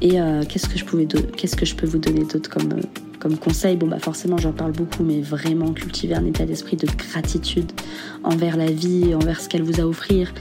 Et 0.02 0.20
euh, 0.20 0.44
qu'est-ce 0.48 0.70
que 0.70 0.78
je 0.78 0.86
pouvais, 0.86 1.08
qu'est-ce 1.36 1.56
que 1.56 1.66
je 1.66 1.76
peux 1.76 1.86
vous 1.86 1.98
donner 1.98 2.24
d'autre 2.24 2.50
comme 2.50 2.72
euh, 2.72 2.82
comme 3.20 3.38
conseil? 3.38 3.76
Bon 3.76 3.88
bah 3.88 4.00
forcément 4.00 4.38
j'en 4.38 4.54
parle 4.54 4.72
beaucoup, 4.72 5.04
mais 5.04 5.20
vraiment 5.20 5.74
cultiver 5.74 6.16
un 6.16 6.26
état 6.26 6.46
d'esprit 6.46 6.78
de 6.78 6.88
gratitude 6.88 7.72
envers 8.24 8.56
la 8.56 8.72
vie, 8.72 9.14
envers 9.14 9.42
ce 9.42 9.50
qu'elle 9.50 9.64
vous 9.64 9.82
a 9.82 9.84
à 9.84 9.88
offrir, 9.88 10.34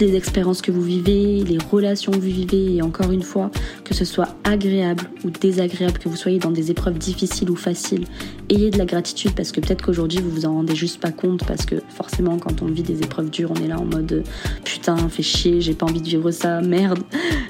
toutes 0.00 0.08
les 0.08 0.16
expériences 0.16 0.62
que 0.62 0.70
vous 0.70 0.82
vivez, 0.82 1.44
les 1.44 1.58
relations 1.58 2.10
que 2.10 2.16
vous 2.16 2.22
vivez, 2.22 2.76
et 2.76 2.82
encore 2.82 3.12
une 3.12 3.22
fois, 3.22 3.50
que 3.84 3.92
ce 3.92 4.06
soit 4.06 4.28
agréable 4.44 5.04
ou 5.24 5.30
désagréable, 5.30 5.98
que 5.98 6.08
vous 6.08 6.16
soyez 6.16 6.38
dans 6.38 6.50
des 6.50 6.70
épreuves 6.70 6.96
difficiles 6.96 7.50
ou 7.50 7.56
faciles, 7.56 8.06
ayez 8.48 8.70
de 8.70 8.78
la 8.78 8.86
gratitude 8.86 9.32
parce 9.34 9.52
que 9.52 9.60
peut-être 9.60 9.84
qu'aujourd'hui 9.84 10.20
vous 10.20 10.30
vous 10.30 10.46
en 10.46 10.54
rendez 10.54 10.74
juste 10.74 11.00
pas 11.00 11.12
compte 11.12 11.44
parce 11.46 11.66
que 11.66 11.76
forcément 11.90 12.38
quand 12.38 12.62
on 12.62 12.66
vit 12.66 12.82
des 12.82 13.02
épreuves 13.02 13.28
dures, 13.28 13.50
on 13.50 13.62
est 13.62 13.68
là 13.68 13.78
en 13.78 13.84
mode 13.84 14.24
putain, 14.64 14.96
fait 15.10 15.22
chier, 15.22 15.60
j'ai 15.60 15.74
pas 15.74 15.84
envie 15.84 16.00
de 16.00 16.08
vivre 16.08 16.30
ça, 16.30 16.62
merde. 16.62 17.00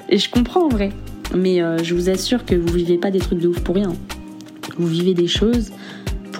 Et 0.09 0.17
je 0.17 0.29
comprends 0.29 0.65
en 0.65 0.69
vrai. 0.69 0.91
Mais 1.33 1.61
euh, 1.61 1.77
je 1.81 1.95
vous 1.95 2.09
assure 2.09 2.43
que 2.43 2.55
vous 2.55 2.73
vivez 2.73 2.97
pas 2.97 3.11
des 3.11 3.19
trucs 3.19 3.39
de 3.39 3.47
ouf 3.47 3.61
pour 3.61 3.75
rien. 3.75 3.93
Vous 4.77 4.87
vivez 4.87 5.13
des 5.13 5.27
choses 5.27 5.71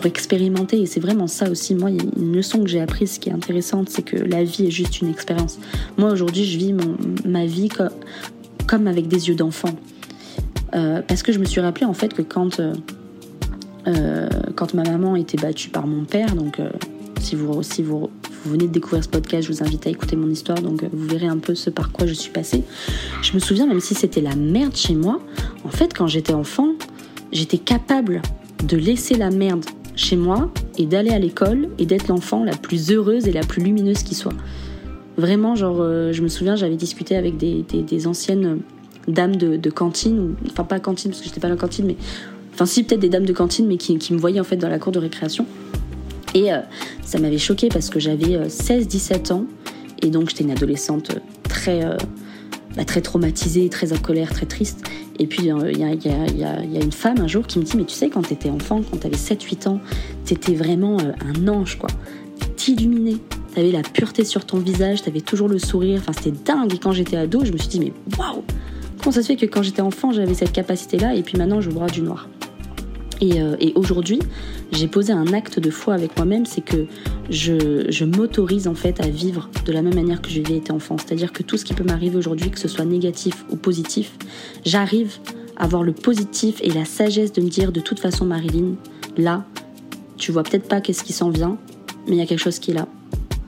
expérimenter. 0.05 0.81
Et 0.81 0.85
c'est 0.85 0.99
vraiment 0.99 1.27
ça 1.27 1.49
aussi. 1.49 1.75
Moi, 1.75 1.89
une 1.91 2.35
leçon 2.35 2.63
que 2.63 2.69
j'ai 2.69 2.81
apprise 2.81 3.17
qui 3.17 3.29
est 3.29 3.33
intéressante, 3.33 3.89
c'est 3.89 4.01
que 4.01 4.17
la 4.17 4.43
vie 4.43 4.67
est 4.67 4.71
juste 4.71 5.01
une 5.01 5.09
expérience. 5.09 5.59
Moi, 5.97 6.11
aujourd'hui, 6.11 6.45
je 6.45 6.57
vis 6.57 6.73
mon, 6.73 6.97
ma 7.25 7.45
vie 7.45 7.69
comme, 8.67 8.87
avec 8.87 9.07
des 9.07 9.27
yeux 9.27 9.35
d'enfant. 9.35 9.75
Euh, 10.73 11.01
parce 11.05 11.23
que 11.23 11.31
je 11.31 11.39
me 11.39 11.45
suis 11.45 11.59
rappelé 11.59 11.85
en 11.85 11.93
fait 11.93 12.13
que 12.13 12.21
quand, 12.21 12.61
euh, 12.61 12.73
euh, 13.87 14.29
quand 14.55 14.73
ma 14.73 14.83
maman 14.83 15.17
était 15.17 15.35
battue 15.35 15.67
par 15.67 15.85
mon 15.85 16.05
père, 16.05 16.33
donc 16.33 16.61
si, 17.19 17.35
vous, 17.35 17.61
si 17.61 17.83
vous, 17.83 18.09
vous, 18.45 18.51
venez 18.51 18.67
de 18.67 18.71
découvrir 18.71 19.03
ce 19.03 19.09
podcast, 19.09 19.47
je 19.47 19.51
vous 19.51 19.63
invite 19.63 19.85
à 19.87 19.89
écouter 19.89 20.15
mon 20.15 20.29
histoire, 20.29 20.61
donc 20.61 20.85
vous 20.93 21.07
verrez 21.07 21.27
un 21.27 21.39
peu 21.39 21.55
ce 21.55 21.69
par 21.69 21.91
quoi 21.91 22.07
je 22.07 22.13
suis 22.13 22.31
passée. 22.31 22.63
Je 23.21 23.33
me 23.33 23.39
souviens, 23.39 23.67
même 23.67 23.81
si 23.81 23.95
c'était 23.95 24.21
la 24.21 24.35
merde 24.35 24.77
chez 24.77 24.95
moi, 24.95 25.19
en 25.65 25.69
fait, 25.69 25.93
quand 25.93 26.07
j'étais 26.07 26.33
enfant, 26.33 26.69
j'étais 27.33 27.57
capable 27.57 28.21
de 28.63 28.77
laisser 28.77 29.15
la 29.15 29.29
merde 29.29 29.65
chez 29.95 30.15
moi 30.15 30.51
et 30.77 30.85
d'aller 30.85 31.11
à 31.11 31.19
l'école 31.19 31.69
et 31.77 31.85
d'être 31.85 32.07
l'enfant 32.07 32.43
la 32.43 32.55
plus 32.55 32.91
heureuse 32.91 33.27
et 33.27 33.31
la 33.31 33.41
plus 33.41 33.61
lumineuse 33.61 34.03
qui 34.03 34.15
soit. 34.15 34.33
Vraiment, 35.17 35.55
genre, 35.55 35.77
euh, 35.81 36.11
je 36.13 36.21
me 36.21 36.27
souviens, 36.27 36.55
j'avais 36.55 36.75
discuté 36.75 37.15
avec 37.15 37.37
des, 37.37 37.63
des, 37.63 38.07
anciennes 38.07 38.59
dames 39.07 39.35
de, 39.35 39.69
cantine, 39.69 40.35
enfin 40.49 40.63
pas 40.63 40.79
cantine 40.79 41.11
parce 41.11 41.21
que 41.21 41.27
j'étais 41.27 41.41
pas 41.41 41.47
à 41.47 41.51
la 41.51 41.57
cantine, 41.57 41.85
mais 41.85 41.97
enfin 42.53 42.65
si 42.65 42.83
peut-être 42.83 43.01
des 43.01 43.09
dames 43.09 43.25
de 43.25 43.33
cantine, 43.33 43.67
mais 43.67 43.77
qui, 43.77 43.97
qui, 43.97 44.13
me 44.13 44.19
voyaient 44.19 44.39
en 44.39 44.45
fait 44.45 44.57
dans 44.57 44.69
la 44.69 44.79
cour 44.79 44.91
de 44.91 44.99
récréation. 44.99 45.45
Et 46.33 46.53
euh, 46.53 46.59
ça 47.03 47.19
m'avait 47.19 47.37
choqué 47.37 47.67
parce 47.67 47.89
que 47.89 47.99
j'avais 47.99 48.37
16-17 48.47 49.31
euh, 49.31 49.35
ans 49.35 49.45
et 50.01 50.07
donc 50.07 50.29
j'étais 50.29 50.45
une 50.45 50.51
adolescente 50.51 51.11
très 51.43 51.85
bah, 52.75 52.85
très 52.85 53.01
traumatisée, 53.01 53.69
très 53.69 53.93
en 53.93 53.97
colère, 53.97 54.31
très 54.31 54.45
triste. 54.45 54.85
Et 55.19 55.27
puis, 55.27 55.43
il 55.43 55.47
y, 55.47 55.51
a, 55.51 56.81
une 56.81 56.91
femme 56.91 57.19
un 57.19 57.27
jour 57.27 57.45
qui 57.45 57.59
me 57.59 57.63
dit 57.63 57.77
Mais 57.77 57.85
tu 57.85 57.93
sais, 57.93 58.09
quand 58.09 58.21
t'étais 58.23 58.49
enfant, 58.49 58.81
quand 58.89 58.97
t'avais 58.97 59.17
7-8 59.17 59.67
ans, 59.67 59.79
t'étais 60.25 60.53
vraiment 60.53 60.97
euh, 60.99 61.11
un 61.25 61.47
ange, 61.47 61.77
quoi. 61.77 61.89
T'illuminais. 62.55 63.17
T'avais 63.53 63.71
la 63.71 63.81
pureté 63.81 64.23
sur 64.23 64.45
ton 64.45 64.59
visage, 64.59 65.03
t'avais 65.03 65.21
toujours 65.21 65.49
le 65.49 65.59
sourire. 65.59 65.99
Enfin, 66.01 66.13
c'était 66.13 66.37
dingue. 66.45 66.73
Et 66.73 66.77
quand 66.77 66.91
j'étais 66.91 67.17
ado, 67.17 67.43
je 67.43 67.51
me 67.51 67.57
suis 67.57 67.67
dit 67.67 67.79
Mais 67.79 67.93
waouh 68.17 68.43
Comment 68.99 69.11
ça 69.11 69.23
se 69.23 69.27
fait 69.27 69.35
que 69.35 69.47
quand 69.47 69.63
j'étais 69.63 69.81
enfant, 69.81 70.11
j'avais 70.11 70.35
cette 70.35 70.51
capacité-là 70.51 71.15
et 71.15 71.23
puis 71.23 71.37
maintenant, 71.37 71.59
je 71.59 71.71
vois 71.71 71.87
du 71.87 72.01
noir? 72.01 72.29
Euh, 73.23 73.55
et, 73.59 73.73
aujourd'hui, 73.75 74.19
j'ai 74.71 74.87
posé 74.87 75.13
un 75.13 75.33
acte 75.33 75.59
de 75.59 75.69
foi 75.69 75.93
avec 75.93 76.15
moi-même, 76.17 76.45
c'est 76.45 76.61
que 76.61 76.85
je, 77.29 78.03
m'autorise 78.03 78.67
en 78.67 78.73
fait 78.73 78.99
à 78.99 79.07
vivre 79.07 79.49
de 79.65 79.71
la 79.71 79.81
même 79.81 79.95
manière 79.95 80.21
que 80.21 80.29
je 80.29 80.41
vivais 80.41 80.57
été 80.57 80.71
enfant. 80.71 80.97
C'est-à-dire 80.97 81.31
que 81.31 81.43
tout 81.43 81.57
ce 81.57 81.65
qui 81.65 81.73
peut 81.73 81.83
m'arriver 81.83 82.17
aujourd'hui, 82.17 82.49
que 82.49 82.59
ce 82.59 82.67
soit 82.67 82.85
négatif 82.85 83.45
ou 83.49 83.55
positif, 83.55 84.13
j'arrive 84.65 85.17
à 85.57 85.67
voir 85.67 85.83
le 85.83 85.93
positif 85.93 86.59
et 86.61 86.71
la 86.71 86.85
sagesse 86.85 87.31
de 87.33 87.41
me 87.41 87.49
dire 87.49 87.71
de 87.71 87.79
toute 87.79 87.99
façon 87.99 88.25
Marilyn, 88.25 88.75
là, 89.17 89.45
tu 90.17 90.31
vois 90.31 90.43
peut-être 90.43 90.67
pas 90.67 90.81
qu'est-ce 90.81 91.03
qui 91.03 91.13
s'en 91.13 91.29
vient, 91.29 91.57
mais 92.07 92.13
il 92.13 92.17
y 92.17 92.21
a 92.21 92.25
quelque 92.25 92.39
chose 92.39 92.59
qui 92.59 92.71
est 92.71 92.75
là. 92.75 92.87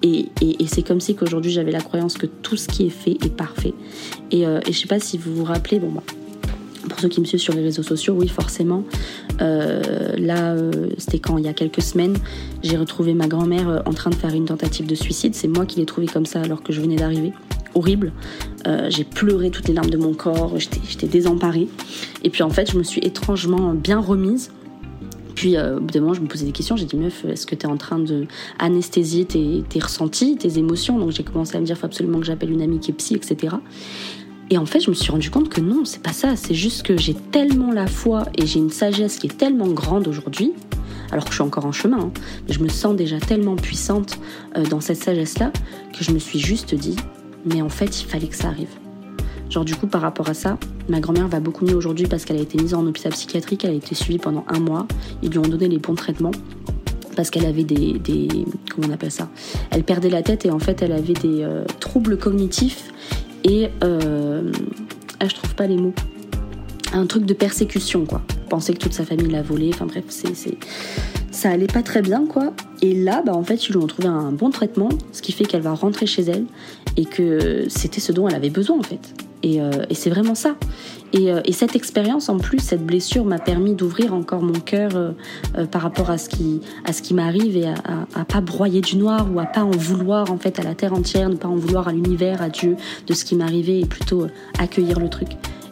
Et, 0.04 0.28
c'est 0.68 0.82
comme 0.84 1.00
si 1.00 1.16
qu'aujourd'hui 1.16 1.52
j'avais 1.52 1.72
la 1.72 1.80
croyance 1.80 2.18
que 2.18 2.26
tout 2.26 2.58
ce 2.58 2.68
qui 2.68 2.86
est 2.86 2.90
fait 2.90 3.12
est 3.12 3.34
parfait. 3.34 3.74
Et, 4.32 4.46
euh, 4.46 4.60
et 4.68 4.74
je 4.74 4.80
sais 4.80 4.88
pas 4.88 5.00
si 5.00 5.18
vous 5.18 5.34
vous 5.34 5.46
rappelez, 5.46 5.80
bon 5.80 5.92
bah, 5.92 6.04
Pour 6.90 7.00
ceux 7.00 7.08
qui 7.08 7.22
me 7.22 7.26
suivent 7.26 7.40
sur 7.40 7.54
les 7.54 7.62
réseaux 7.62 7.84
sociaux, 7.84 8.16
oui, 8.18 8.28
forcément. 8.28 8.84
Euh, 9.42 10.16
là, 10.18 10.54
euh, 10.54 10.90
c'était 10.98 11.20
quand 11.20 11.38
il 11.38 11.46
y 11.46 11.48
a 11.48 11.54
quelques 11.54 11.82
semaines, 11.82 12.16
j'ai 12.62 12.78
retrouvé 12.78 13.14
ma 13.14 13.28
grand-mère 13.28 13.70
euh, 13.70 13.80
en 13.86 13.94
train 13.94 14.10
de 14.10 14.16
faire 14.16 14.34
une 14.34 14.46
tentative 14.46 14.86
de 14.86 14.96
suicide. 14.96 15.36
C'est 15.36 15.48
moi 15.48 15.66
qui 15.66 15.80
l'ai 15.80 15.86
trouvée 15.86 16.08
comme 16.08 16.26
ça 16.26 16.42
alors 16.42 16.62
que 16.62 16.74
je 16.74 16.82
venais 16.82 16.96
d'arriver. 16.96 17.34
Horrible. 17.76 18.12
j'ai 18.90 19.04
pleuré 19.04 19.50
toutes 19.50 19.68
les 19.68 19.74
larmes 19.74 19.90
de 19.90 19.98
mon 19.98 20.14
corps, 20.14 20.54
j'étais 20.60 21.08
désemparée. 21.08 21.68
Et 22.24 22.30
puis 22.30 22.44
en 22.44 22.52
fait, 22.52 22.72
je 22.72 22.78
me 22.78 22.84
suis 22.84 23.02
étrangement 23.02 23.74
bien 23.74 24.00
remise. 24.00 24.52
Puis 25.34 25.58
au 25.58 25.80
bout 25.80 25.90
d'un 25.90 26.02
moment, 26.02 26.14
je 26.14 26.22
me 26.22 26.28
posais 26.28 26.46
des 26.46 26.52
questions. 26.52 26.76
J'ai 26.78 26.86
dit, 26.86 26.96
meuf, 26.96 27.26
est-ce 27.26 27.48
que 27.48 27.56
tu 27.56 27.66
es 27.66 27.70
en 27.70 27.78
train 27.78 27.98
de 27.98 28.28
anesthésier 28.60 29.26
tes, 29.26 29.64
tes 29.68 29.80
ressentis, 29.80 30.38
tes 30.38 30.60
émotions? 30.60 31.00
Donc 31.00 31.10
j'ai 31.10 31.24
commencé 31.24 31.58
à 31.58 31.60
me 31.60 31.66
dire, 31.66 31.76
faut 31.76 31.88
absolument 31.88 32.20
que 32.20 32.28
j'appelle 32.28 32.52
une 32.52 32.62
amie 32.62 32.80
qui 32.80 32.92
est 32.92 32.94
psy, 32.94 33.16
etc. 33.16 33.56
Et 34.54 34.58
en 34.60 34.68
fait, 34.68 34.82
je 34.82 34.92
me 34.92 34.94
suis 34.94 35.12
rendu 35.12 35.32
compte 35.32 35.50
que 35.50 35.62
non, 35.62 35.84
c'est 35.84 36.04
pas 36.04 36.14
ça. 36.14 36.36
C'est 36.36 36.54
juste 36.54 36.84
que 36.84 36.96
j'ai 36.96 37.16
tellement 37.16 37.72
la 37.72 37.88
foi 37.88 38.26
et 38.38 38.46
j'ai 38.46 38.60
une 38.60 38.70
sagesse 38.70 39.18
qui 39.18 39.26
est 39.26 39.36
tellement 39.36 39.66
grande 39.66 40.08
aujourd'hui, 40.08 40.54
alors 41.10 41.24
que 41.24 41.32
je 41.32 41.38
suis 41.38 41.44
encore 41.44 41.66
en 41.66 41.72
chemin, 41.72 42.00
hein, 42.00 42.12
mais 42.48 42.54
je 42.54 42.60
me 42.60 42.70
sens 42.70 42.96
déjà 42.96 43.20
tellement 43.20 43.56
puissante 43.56 44.20
euh, 44.56 44.64
dans 44.66 44.80
cette 44.80 45.02
sagesse-là 45.02 45.52
que 45.98 46.04
je 46.04 46.12
me 46.12 46.20
suis 46.20 46.38
juste 46.38 46.76
dit, 46.76 46.96
mais 47.48 47.64
en 47.64 47.70
fait, 47.70 48.04
il 48.04 48.06
fallait 48.06 48.28
que 48.28 48.36
ça 48.36 48.50
arrive. 48.50 48.70
Genre, 49.50 49.66
du 49.66 49.74
coup, 49.74 49.88
par 49.88 50.02
rapport 50.02 50.30
à 50.30 50.36
ça, 50.36 50.60
ma 50.88 51.00
grand-mère 51.00 51.28
va 51.30 51.40
beaucoup 51.40 51.66
mieux 51.66 51.76
aujourd'hui 51.76 52.06
parce 52.06 52.24
qu'elle 52.24 52.38
a 52.38 52.42
été 52.42 52.62
mise 52.62 52.76
en 52.76 52.86
hôpital 52.86 53.12
psychiatrique, 53.12 53.66
elle 53.66 53.72
a 53.72 53.74
été 53.74 53.96
suivie 53.96 54.20
pendant 54.20 54.46
un 54.50 54.60
mois, 54.60 54.88
ils 55.24 55.32
lui 55.32 55.40
ont 55.40 55.42
donné 55.42 55.68
les 55.68 55.80
bons 55.80 55.96
traitements 55.96 56.32
parce 57.16 57.30
qu'elle 57.30 57.46
avait 57.46 57.64
des, 57.64 58.00
comment 58.70 58.88
on 58.90 58.92
appelle 58.92 59.12
ça? 59.12 59.30
Elle 59.72 59.84
perdait 59.84 60.10
la 60.10 60.22
tête 60.22 60.46
et 60.46 60.52
en 60.52 60.60
fait 60.60 60.82
elle 60.82 60.92
avait 60.92 61.14
des 61.14 61.44
euh, 61.44 61.64
troubles 61.80 62.18
cognitifs 62.18 62.92
et 63.44 63.70
euh, 63.84 64.52
ah, 65.20 65.28
je 65.28 65.36
trouve 65.36 65.56
pas 65.56 65.68
les 65.68 65.78
mots. 65.78 65.94
Un 66.94 67.06
truc 67.08 67.26
de 67.26 67.34
persécution, 67.34 68.06
quoi. 68.06 68.22
Penser 68.50 68.74
que 68.74 68.80
toute 68.80 68.94
sa 68.94 69.04
famille 69.04 69.30
l'a 69.30 69.42
volé. 69.42 69.72
Enfin 69.74 69.86
bref, 69.86 70.06
c'est, 70.10 70.34
ça 71.32 71.50
allait 71.50 71.68
pas 71.68 71.82
très 71.82 72.02
bien, 72.02 72.26
quoi. 72.26 72.54
Et 72.82 72.94
là, 72.94 73.24
bah, 73.26 73.34
en 73.34 73.44
fait, 73.44 73.68
ils 73.68 73.72
lui 73.72 73.80
ont 73.80 73.88
trouvé 73.88 74.08
un 74.08 74.32
bon 74.32 74.52
traitement, 74.52 74.90
ce 75.12 75.22
qui 75.22 75.32
fait 75.32 75.46
qu'elle 75.46 75.62
va 75.62 75.74
rentrer 75.74 76.06
chez 76.06 76.24
elle 76.24 76.46
et 76.96 77.06
que 77.06 77.66
c'était 77.68 78.00
ce 78.00 78.12
dont 78.12 78.28
elle 78.28 78.36
avait 78.36 78.52
besoin, 78.52 78.78
en 78.78 78.84
fait. 78.84 79.14
Et, 79.42 79.62
euh, 79.62 79.72
et 79.90 79.96
c'est 79.96 80.10
vraiment 80.10 80.36
ça. 80.36 80.56
Euh, 81.16 81.42
et, 81.46 81.52
cette 81.52 81.76
expérience, 81.76 82.30
en 82.30 82.38
plus, 82.38 82.60
cette 82.60 82.86
blessure 82.86 83.26
m'a 83.26 83.40
permis 83.40 83.76
d'ouvrir 83.76 84.14
encore 84.14 84.42
mon 84.42 84.60
cœur 84.60 84.96
euh, 84.96 85.12
euh, 85.58 85.66
par 85.66 85.82
rapport 85.82 86.10
à 86.10 86.18
ce 86.18 86.30
qui, 86.30 86.62
m'arrive 87.14 87.56
et 87.58 87.68
à, 87.68 87.76
à, 88.16 88.26
pas 88.26 88.42
broyer 88.42 88.82
du 88.82 88.98
noir 88.98 89.28
ou 89.32 89.40
à 89.40 89.46
pas 89.46 89.64
en 89.64 89.72
vouloir 89.72 90.32
en 90.32 90.38
fait 90.38 90.60
à 90.60 90.64
la 90.64 90.74
terre 90.74 90.94
entière, 90.94 91.30
ne 91.30 91.36
pas 91.36 91.48
en 91.48 91.56
vouloir 91.56 91.88
à 91.88 91.92
l'univers, 91.92 92.42
à 92.42 92.50
Dieu 92.50 92.76
de 93.06 93.14
ce 93.14 93.26
qui 93.26 93.36
m'arrivait 93.36 93.82
et 93.82 93.86
plutôt 93.86 94.28
accueillir 94.58 95.00
le 95.00 95.10
truc. 95.10 95.30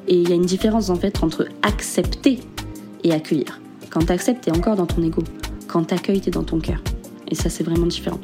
Et 0.08 0.22
il 0.22 0.30
y 0.30 0.32
a 0.32 0.36
une 0.36 0.46
différence 0.46 0.90
en 0.90 0.96
fait 0.96 1.24
entre 1.24 1.48
accepter 1.64 2.40
et 3.04 3.14
accueillir. 3.14 3.60
Quand 3.90 4.06
tu 4.06 4.12
acceptes, 4.12 4.44
t'es 4.44 4.56
encore 4.56 4.76
dans 4.76 4.86
ton 4.86 5.02
ego. 5.02 5.24
Quand 5.68 5.84
t'accueilles, 5.84 6.22
t'es 6.22 6.32
dans 6.32 6.44
ton 6.44 6.60
cœur. 6.60 6.82
Et 7.30 7.36
ça, 7.36 7.50
c'est 7.50 7.64
vraiment 7.64 7.88
différent. 7.88 8.20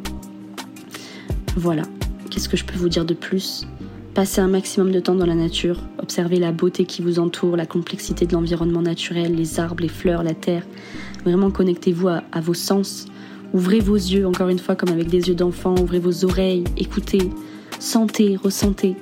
Voilà. 1.56 1.84
Qu'est-ce 2.30 2.50
que 2.50 2.58
je 2.58 2.66
peux 2.66 2.78
vous 2.78 2.90
dire 2.90 3.06
de 3.06 3.14
plus? 3.14 3.66
Passez 4.18 4.42
un 4.42 4.48
maximum 4.48 4.92
de 4.92 5.00
temps 5.00 5.14
dans 5.14 5.28
la 5.28 5.36
nature, 5.36 5.78
observez 6.00 6.40
la 6.40 6.52
beauté 6.52 6.86
qui 6.86 7.04
vous 7.04 7.20
entoure, 7.20 7.56
la 7.56 7.68
complexité 7.68 8.26
de 8.26 8.34
l'environnement 8.34 8.82
naturel, 8.82 9.36
les 9.36 9.60
arbres, 9.60 9.84
les 9.84 9.90
fleurs, 9.90 10.24
la 10.24 10.34
terre. 10.34 10.64
Vraiment 11.24 11.52
connectez-vous 11.52 12.08
à, 12.08 12.42
vos 12.42 12.56
sens. 12.56 13.06
Ouvrez 13.54 13.80
vos 13.80 13.94
yeux, 13.94 14.26
encore 14.26 14.50
une 14.50 14.58
fois, 14.58 14.76
comme 14.76 14.90
avec 14.90 15.08
des 15.08 15.28
yeux 15.28 15.36
d'enfant, 15.36 15.76
ouvrez 15.80 16.00
vos 16.00 16.26
oreilles, 16.26 16.64
écoutez, 16.78 17.30
sentez, 17.78 18.38
ressentez. 18.38 18.96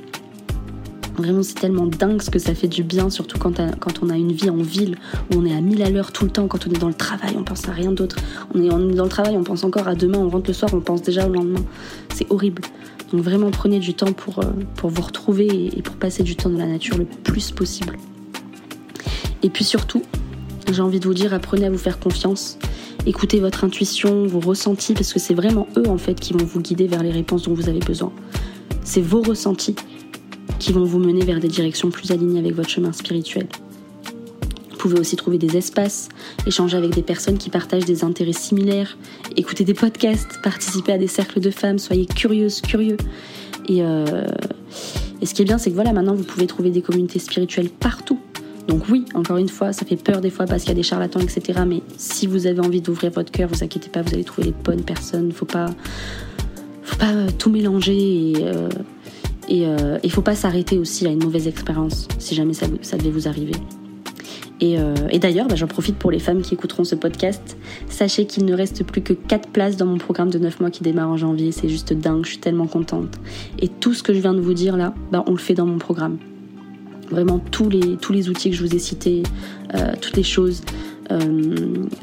Vraiment, 1.15 1.43
c'est 1.43 1.55
tellement 1.55 1.85
dingue 1.85 2.21
ce 2.21 2.29
que 2.29 2.39
ça 2.39 2.53
fait 2.53 2.67
du 2.67 2.83
bien, 2.83 3.09
surtout 3.09 3.39
quand, 3.39 3.61
quand, 3.79 4.03
on 4.03 4.09
a 4.09 4.17
une 4.17 4.33
vie 4.33 4.49
en 4.49 4.57
ville 4.57 4.97
où 5.31 5.37
on 5.37 5.45
est 5.45 5.55
à 5.55 5.61
1000 5.61 5.81
à 5.81 5.89
l'heure 5.89 6.11
tout 6.11 6.25
le 6.25 6.31
temps. 6.31 6.49
Quand 6.49 6.67
on 6.67 6.71
est 6.71 6.77
dans 6.77 6.89
le 6.89 6.93
travail, 6.93 7.35
on 7.37 7.43
pense 7.45 7.69
à 7.69 7.71
rien 7.71 7.93
d'autre. 7.93 8.17
On 8.53 8.61
est, 8.61 8.69
on 8.69 8.89
est 8.89 8.95
dans 8.95 9.05
le 9.05 9.09
travail, 9.09 9.37
on 9.37 9.45
pense 9.45 9.63
encore 9.63 9.87
à 9.87 9.95
demain, 9.95 10.17
on 10.17 10.27
rentre 10.27 10.49
le 10.49 10.53
soir, 10.53 10.71
on 10.73 10.81
pense 10.81 11.03
déjà 11.03 11.25
au 11.25 11.31
lendemain. 11.31 11.63
C'est 12.13 12.29
horrible. 12.29 12.63
Donc 13.15 13.23
vraiment 13.23 13.49
prenez 13.49 13.79
du 13.79 13.93
temps 13.93 14.11
pour, 14.11 14.39
euh, 14.39 14.51
vous 14.83 15.01
retrouver 15.01 15.69
et 15.73 15.81
pour 15.81 15.95
passer 15.95 16.21
du 16.21 16.35
temps 16.35 16.49
dans 16.49 16.57
la 16.57 16.65
nature 16.65 16.97
le 16.97 17.05
plus 17.05 17.51
possible. 17.51 17.97
Et 19.41 19.49
puis 19.49 19.63
surtout, 19.63 20.03
j'ai 20.69 20.81
envie 20.81 20.99
de 20.99 21.05
vous 21.07 21.13
dire, 21.13 21.33
apprenez 21.33 21.65
à 21.65 21.69
vous 21.69 21.77
faire 21.77 21.97
confiance. 21.97 22.57
Écoutez 23.05 23.39
votre 23.39 23.63
intuition, 23.63 24.25
vos 24.25 24.41
ressentis, 24.41 24.93
parce 24.93 25.13
que 25.13 25.19
c'est 25.19 25.33
vraiment 25.33 25.65
eux 25.77 25.87
en 25.87 25.97
fait 25.97 26.19
qui 26.19 26.33
vont 26.33 26.43
vous 26.43 26.59
guider 26.59 26.87
vers 26.87 27.03
les 27.03 27.11
réponses 27.11 27.43
dont 27.43 27.53
vous 27.53 27.69
avez 27.69 27.79
besoin. 27.79 28.11
C'est 28.83 29.01
vos 29.01 29.21
ressentis 29.21 29.75
qui 30.59 30.73
vont 30.73 30.83
vous 30.83 30.99
mener 30.99 31.23
vers 31.23 31.39
des 31.39 31.47
directions 31.47 31.91
plus 31.91 32.11
alignées 32.11 32.39
avec 32.39 32.53
votre 32.53 32.69
chemin 32.69 32.91
spirituel. 32.91 33.47
Vous 34.85 34.91
pouvez 34.91 35.01
aussi 35.01 35.15
trouver 35.15 35.39
des 35.39 35.57
espaces, 35.57 36.09
échanger 36.45 36.77
avec 36.77 36.91
des 36.91 37.01
personnes 37.01 37.39
qui 37.39 37.49
partagent 37.49 37.85
des 37.85 38.03
intérêts 38.03 38.33
similaires, 38.33 38.99
écouter 39.35 39.63
des 39.63 39.73
podcasts, 39.73 40.39
participer 40.43 40.91
à 40.91 40.99
des 40.99 41.07
cercles 41.07 41.39
de 41.39 41.49
femmes, 41.49 41.79
soyez 41.79 42.05
curieuses, 42.05 42.61
curieux. 42.61 42.97
Et, 43.67 43.81
euh, 43.81 44.27
et 45.21 45.25
ce 45.25 45.33
qui 45.33 45.41
est 45.41 45.45
bien, 45.45 45.57
c'est 45.57 45.71
que 45.71 45.75
voilà, 45.75 45.91
maintenant 45.91 46.13
vous 46.13 46.23
pouvez 46.23 46.45
trouver 46.45 46.69
des 46.69 46.83
communautés 46.83 47.17
spirituelles 47.17 47.69
partout. 47.69 48.19
Donc 48.67 48.83
oui, 48.87 49.05
encore 49.15 49.37
une 49.37 49.49
fois, 49.49 49.73
ça 49.73 49.87
fait 49.87 49.95
peur 49.95 50.21
des 50.21 50.29
fois 50.29 50.45
parce 50.45 50.61
qu'il 50.61 50.69
y 50.69 50.73
a 50.73 50.75
des 50.75 50.83
charlatans, 50.83 51.19
etc. 51.19 51.61
Mais 51.67 51.81
si 51.97 52.27
vous 52.27 52.45
avez 52.45 52.59
envie 52.59 52.81
d'ouvrir 52.81 53.09
votre 53.09 53.31
cœur, 53.31 53.49
vous 53.49 53.63
inquiétez 53.63 53.89
pas, 53.89 54.03
vous 54.03 54.13
allez 54.13 54.23
trouver 54.23 54.49
les 54.49 54.53
bonnes 54.63 54.83
personnes. 54.83 55.31
Faut 55.31 55.45
pas, 55.45 55.71
faut 56.83 56.97
pas 56.97 57.11
euh, 57.11 57.29
tout 57.35 57.49
mélanger 57.49 57.95
et 57.97 58.35
euh, 58.43 58.69
et 59.47 59.65
il 60.03 60.11
faut 60.11 60.21
pas 60.21 60.35
s'arrêter 60.35 60.77
aussi 60.77 61.07
à 61.07 61.09
une 61.09 61.23
mauvaise 61.23 61.47
expérience 61.47 62.07
si 62.19 62.35
jamais 62.35 62.53
ça 62.53 62.97
devait 62.97 63.09
vous 63.09 63.27
arriver. 63.27 63.53
Euh, 64.63 64.95
et, 65.11 65.19
d'ailleurs, 65.19 65.47
bah, 65.47 65.55
j'en 65.55 65.67
profite 65.67 65.97
pour 65.97 66.11
les 66.11 66.19
femmes 66.19 66.41
qui 66.41 66.53
écouteront 66.53 66.83
ce 66.83 66.95
podcast. 66.95 67.57
Sachez 67.89 68.25
qu'il 68.25 68.45
ne 68.45 68.53
reste 68.53 68.83
plus 68.83 69.01
que 69.01 69.13
4 69.13 69.49
places 69.49 69.77
dans 69.77 69.85
mon 69.85 69.97
programme 69.97 70.29
de 70.29 70.39
9 70.39 70.59
mois 70.59 70.71
qui 70.71 70.83
démarre 70.83 71.09
en 71.09 71.17
janvier. 71.17 71.51
C'est 71.51 71.69
juste 71.69 71.93
dingue, 71.93 72.23
je 72.23 72.31
suis 72.31 72.39
tellement 72.39 72.67
contente. 72.67 73.19
Et 73.59 73.67
tout 73.67 73.93
ce 73.93 74.03
que 74.03 74.13
je 74.13 74.19
viens 74.19 74.33
de 74.33 74.41
vous 74.41 74.53
dire 74.53 74.77
là, 74.77 74.93
bah, 75.11 75.23
on 75.27 75.31
le 75.31 75.37
fait 75.37 75.53
dans 75.53 75.65
mon 75.65 75.77
programme. 75.77 76.17
Vraiment 77.11 77.39
tous 77.39 77.69
les, 77.69 78.29
outils 78.29 78.49
que 78.49 78.55
je 78.55 78.63
vous 78.63 78.73
ai 78.73 78.79
cités, 78.79 79.23
euh, 79.75 79.93
toutes 80.01 80.17
les 80.17 80.23
choses. 80.23 80.61
Euh, 81.11 81.19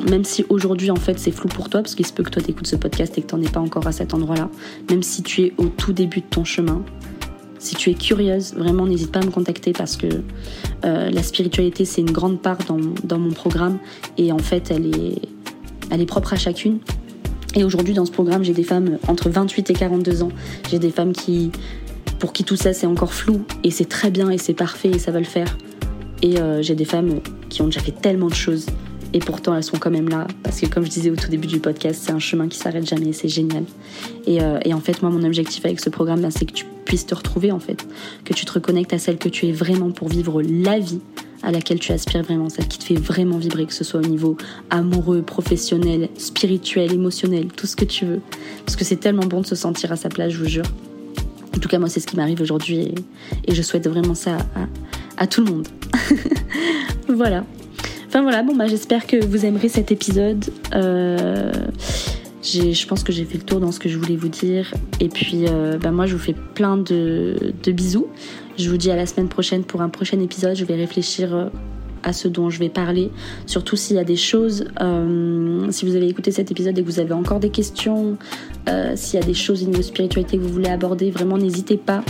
même 0.09 0.23
si 0.23 0.45
aujourd'hui 0.49 0.93
en 0.93 0.97
fait 0.97 1.19
c'est 1.19 1.33
flou 1.33 1.49
pour 1.49 1.69
toi, 1.69 1.83
parce 1.83 1.97
qu'il 1.97 2.07
se 2.07 2.13
peut 2.13 2.23
que 2.23 2.31
toi 2.31 2.41
t'écoutes 2.41 2.69
ce 2.69 2.77
podcast 2.77 3.19
et 3.19 3.23
que 3.23 3.27
t'en 3.27 3.41
es 3.43 3.49
pas 3.49 3.59
encore 3.59 3.85
à 3.89 3.91
cet 3.91 4.15
endroit-là, 4.15 4.49
même 4.91 5.03
si 5.03 5.25
tu 5.25 5.43
es 5.43 5.55
au 5.59 5.65
tout 5.65 5.93
début 5.93 6.21
de 6.21 6.27
ton 6.27 6.45
chemin, 6.45 6.85
si 7.63 7.77
tu 7.77 7.91
es 7.91 7.95
curieuse, 7.95 8.55
vraiment 8.55 8.87
n'hésite 8.87 9.13
pas 9.13 9.21
à 9.21 9.25
me 9.25 9.31
contacter 9.31 9.73
parce 9.73 9.97
que 9.97 10.07
euh, 10.85 11.11
la 11.11 11.23
spiritualité 11.23 11.85
c'est 11.85 12.01
une 12.01 12.11
grande 12.11 12.43
part 12.43 12.59
dans, 12.67 13.19
mon 13.19 13.31
programme 13.31 13.79
et 14.19 14.33
en 14.33 14.39
fait 14.39 14.71
elle 14.71 14.87
est, 14.87 16.07
propre 16.07 16.33
à 16.33 16.37
chacune. 16.37 16.81
Et 17.55 17.63
aujourd'hui 17.63 17.95
dans 17.95 18.05
ce 18.05 18.11
programme 18.11 18.43
j'ai 18.43 18.53
des 18.53 18.65
femmes 18.65 18.99
entre 19.07 19.31
28 19.31 19.71
et 19.71 19.75
42 19.75 20.25
ans. 20.25 20.33
J'ai 20.71 20.81
des 20.81 20.91
femmes 20.91 21.13
qui, 21.13 21.53
pour 22.19 22.33
qui 22.33 22.43
tout 22.43 22.57
ça 22.57 22.73
c'est 22.73 22.87
encore 22.87 23.15
flou 23.15 23.45
et 23.63 23.71
c'est 23.71 23.89
très 23.89 24.11
bien 24.11 24.29
et 24.31 24.39
c'est 24.39 24.55
parfait 24.55 24.91
et 24.91 24.99
ça 24.99 25.13
va 25.13 25.21
le 25.21 25.25
faire. 25.25 25.57
Et 26.21 26.41
euh, 26.41 26.63
j'ai 26.63 26.75
des 26.75 26.85
femmes 26.85 27.21
qui 27.49 27.63
ont 27.63 27.67
déjà 27.67 27.81
fait 27.81 27.93
tellement 27.93 28.29
de 28.29 28.35
choses 28.35 28.67
et 29.13 29.19
pourtant 29.19 29.55
elles 29.55 29.65
sont 29.65 29.79
quand 29.79 29.91
même 29.91 30.09
là 30.09 30.27
parce 30.43 30.61
que 30.61 30.67
comme 30.67 30.85
je 30.85 30.91
disais 30.91 31.11
au 31.11 31.17
tout 31.17 31.29
début 31.29 31.49
du 31.49 31.61
podcast 31.61 32.03
c'est 32.05 32.13
un 32.13 32.19
chemin 32.19 32.49
qui 32.49 32.59
s'arrête 32.59 32.87
jamais 32.87 33.13
c'est 33.13 33.29
génial 33.29 33.65
euh, 34.29 34.59
et, 34.65 34.75
en 34.75 34.81
fait 34.81 35.03
moi 35.03 35.11
mon 35.11 35.25
objectif 35.25 35.65
avec 35.65 35.81
ce 35.81 35.91
programme 35.91 36.29
c'est 36.31 36.47
que 36.47 36.53
tu 36.53 36.67
puisses 36.85 37.07
te 37.07 37.15
retrouver 37.15 37.53
en 37.53 37.61
fait 37.61 37.87
que 38.25 38.35
tu 38.35 38.45
te 38.45 38.53
reconnectes 38.53 38.93
à 38.93 38.99
celle 38.99 39.19
que 39.19 39.29
tu 39.29 39.47
es 39.47 39.53
vraiment 39.53 39.91
pour 39.91 40.09
vivre 40.09 40.43
la 40.43 40.79
vie 40.79 41.01
à 41.43 41.51
laquelle 41.51 41.81
tu 41.81 41.91
aspires 41.91 42.23
vraiment, 42.23 42.49
celle 42.49 42.69
qui 42.69 42.79
te 42.79 42.85
fait 42.85 42.95
vraiment 42.95 43.37
vibrer, 43.37 43.67
que 43.67 43.73
ce 43.73 43.83
soit 43.83 43.99
au 43.99 44.05
niveau 44.05 44.37
amoureux, 44.71 45.23
professionnel, 45.23 46.09
spirituel, 46.17 46.93
émotionnel, 46.93 47.49
tout 47.49 47.67
ce 47.67 47.75
que 47.75 47.85
tu 47.85 48.05
veux. 48.05 48.21
Parce 48.65 48.77
que 48.77 48.85
c'est 48.85 48.99
tellement 48.99 49.27
bon 49.27 49.41
de 49.41 49.47
se 49.47 49.57
sentir 49.57 49.91
à 49.91 49.97
sa 49.97 50.09
place, 50.09 50.33
je 50.33 50.39
vous 50.39 50.49
jure. 50.49 50.67
En 51.55 51.59
tout 51.59 51.69
cas, 51.69 51.81
moi, 51.81 51.89
c'est 51.89 51.99
ce 51.99 52.07
qui 52.07 52.15
m'arrive 52.15 52.41
aujourd'hui 52.41 52.95
et, 53.49 53.53
je 53.53 53.63
souhaite 53.63 53.89
vraiment 53.89 54.15
ça 54.15 54.39
à 55.17 55.27
tout 55.27 55.45
le 55.45 55.51
monde. 55.51 55.69
voilà. 57.09 57.45
Enfin 58.13 58.21
voilà, 58.21 58.43
bon 58.43 58.55
bah 58.55 58.67
j'espère 58.67 59.07
que 59.07 59.25
vous 59.25 59.47
aimerez 59.47 59.71
cet 59.71 59.91
épisode. 59.91 60.45
Euh, 60.75 61.51
je 62.43 62.87
pense 62.87 63.05
que 63.05 63.11
j'ai 63.11 63.25
fait 63.25 63.39
le 63.39 63.43
tour 63.43 63.59
dans 63.59 63.73
ce 63.73 63.81
que 63.81 63.89
je 63.89 63.97
voulais 63.97 64.17
vous 64.17 64.29
dire. 64.29 64.75
Et 65.01 65.09
puis 65.09 65.47
euh, 65.49 65.79
bah, 65.79 65.93
moi 65.93 66.05
je 66.05 66.13
vous 66.13 66.23
fais 66.23 66.35
plein 66.35 66.77
de, 66.77 67.55
bisous. 67.69 68.09
Je 68.59 68.69
vous 68.69 68.77
dis 68.77 68.91
à 68.91 68.97
la 68.97 69.07
semaine 69.07 69.31
prochaine 69.31 69.65
pour 69.65 69.81
un 69.81 69.89
prochain 69.89 70.21
épisode. 70.21 70.57
Je 70.57 70.67
vais 70.67 70.75
réfléchir 70.75 71.35
euh, 71.35 71.47
à 72.03 72.13
ce 72.13 72.29
dont 72.29 72.51
je 72.51 72.59
vais 72.59 72.69
parler. 72.69 73.11
Surtout 73.47 73.77
s'il 73.77 73.97
y 73.97 73.99
a 73.99 74.05
des 74.05 74.17
choses, 74.17 74.65
euh, 74.81 75.67
si 75.71 75.87
vous 75.87 75.97
avez 75.97 76.09
écouté 76.09 76.31
cet 76.31 76.51
épisode 76.51 76.79
et 76.79 76.83
que 76.83 76.87
vous 76.87 77.01
avez 77.01 77.13
encore 77.13 77.41
des 77.41 77.51
questions, 77.51 78.17
euh, 78.69 78.93
s'il 78.97 79.19
y 79.19 79.23
a 79.23 79.27
des 79.27 79.35
choses 79.35 79.67
niveau 79.67 79.83
spiritualité 79.83 80.37
que 80.37 80.43
vous 80.43 80.53
voulez 80.53 80.71
aborder, 80.71 81.11
vraiment 81.11 81.39
n'hésitez 81.39 81.77
pas. 81.77 82.05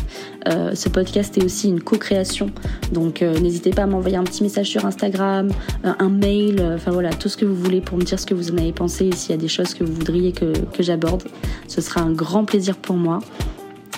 Euh, 0.49 0.75
ce 0.75 0.89
podcast 0.89 1.37
est 1.39 1.45
aussi 1.45 1.69
une 1.69 1.81
co-création, 1.81 2.51
donc 2.93 3.23
n'hésitez 3.23 3.71
pas 3.71 3.83
à 3.83 3.87
m'envoyer 3.87 4.17
un 4.17 4.25
petit 4.25 4.43
message 4.43 4.67
sur 4.67 4.85
Instagram, 4.85 5.51
un 5.85 6.09
mail, 6.09 6.63
enfin 6.75 6.91
voilà, 6.91 7.11
tout 7.11 7.29
ce 7.29 7.37
que 7.37 7.45
vous 7.45 7.55
voulez 7.55 7.81
pour 7.81 7.99
me 7.99 8.03
dire 8.03 8.19
ce 8.19 8.27
que 8.27 8.35
vous 8.35 8.51
en 8.51 8.59
avez 8.59 8.73
pensé 8.73 9.07
et 9.07 9.13
s'il 9.13 9.31
y 9.31 9.35
a 9.35 9.41
des 9.41 9.49
choses 9.49 9.75
que 9.75 9.85
vous 9.85 9.93
voudriez 9.93 10.33
que, 10.33 10.53
que 10.73 10.83
j'aborde. 10.83 11.25
Ce 11.69 11.81
sera 11.81 12.01
un 12.01 12.13
grand 12.13 12.45
plaisir 12.45 12.77
pour 12.77 12.97
moi. 12.97 13.21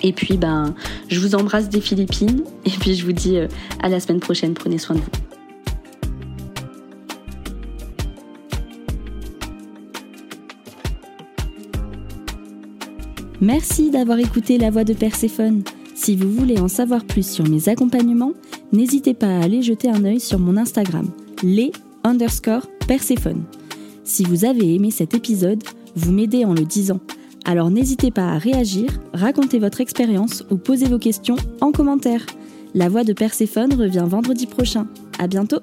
Et 0.02 0.12
puis, 0.12 0.36
ben, 0.36 0.74
je 1.08 1.18
vous 1.18 1.34
embrasse 1.34 1.70
des 1.70 1.80
Philippines. 1.80 2.44
Et 2.66 2.70
puis, 2.70 2.94
je 2.94 3.04
vous 3.06 3.12
dis 3.12 3.38
à 3.80 3.88
la 3.88 4.00
semaine 4.00 4.20
prochaine. 4.20 4.52
Prenez 4.52 4.76
soin 4.76 4.96
de 4.96 5.00
vous. 5.00 5.23
Merci 13.44 13.90
d'avoir 13.90 14.18
écouté 14.20 14.56
La 14.56 14.70
Voix 14.70 14.84
de 14.84 14.94
Perséphone. 14.94 15.64
Si 15.94 16.16
vous 16.16 16.30
voulez 16.30 16.58
en 16.58 16.68
savoir 16.68 17.04
plus 17.04 17.28
sur 17.28 17.46
mes 17.46 17.68
accompagnements, 17.68 18.32
n'hésitez 18.72 19.12
pas 19.12 19.26
à 19.26 19.42
aller 19.42 19.60
jeter 19.60 19.90
un 19.90 20.02
œil 20.06 20.18
sur 20.18 20.38
mon 20.38 20.56
Instagram, 20.56 21.10
les 21.42 21.70
underscore 22.04 22.66
Perséphone. 22.88 23.42
Si 24.02 24.24
vous 24.24 24.46
avez 24.46 24.74
aimé 24.74 24.90
cet 24.90 25.12
épisode, 25.12 25.62
vous 25.94 26.10
m'aidez 26.10 26.46
en 26.46 26.54
le 26.54 26.64
disant. 26.64 27.00
Alors 27.44 27.68
n'hésitez 27.68 28.10
pas 28.10 28.28
à 28.28 28.38
réagir, 28.38 28.88
raconter 29.12 29.58
votre 29.58 29.82
expérience 29.82 30.42
ou 30.50 30.56
poser 30.56 30.86
vos 30.86 30.98
questions 30.98 31.36
en 31.60 31.70
commentaire. 31.70 32.24
La 32.72 32.88
voix 32.88 33.04
de 33.04 33.12
Perséphone 33.12 33.74
revient 33.74 34.06
vendredi 34.08 34.46
prochain. 34.46 34.86
À 35.18 35.26
bientôt! 35.26 35.60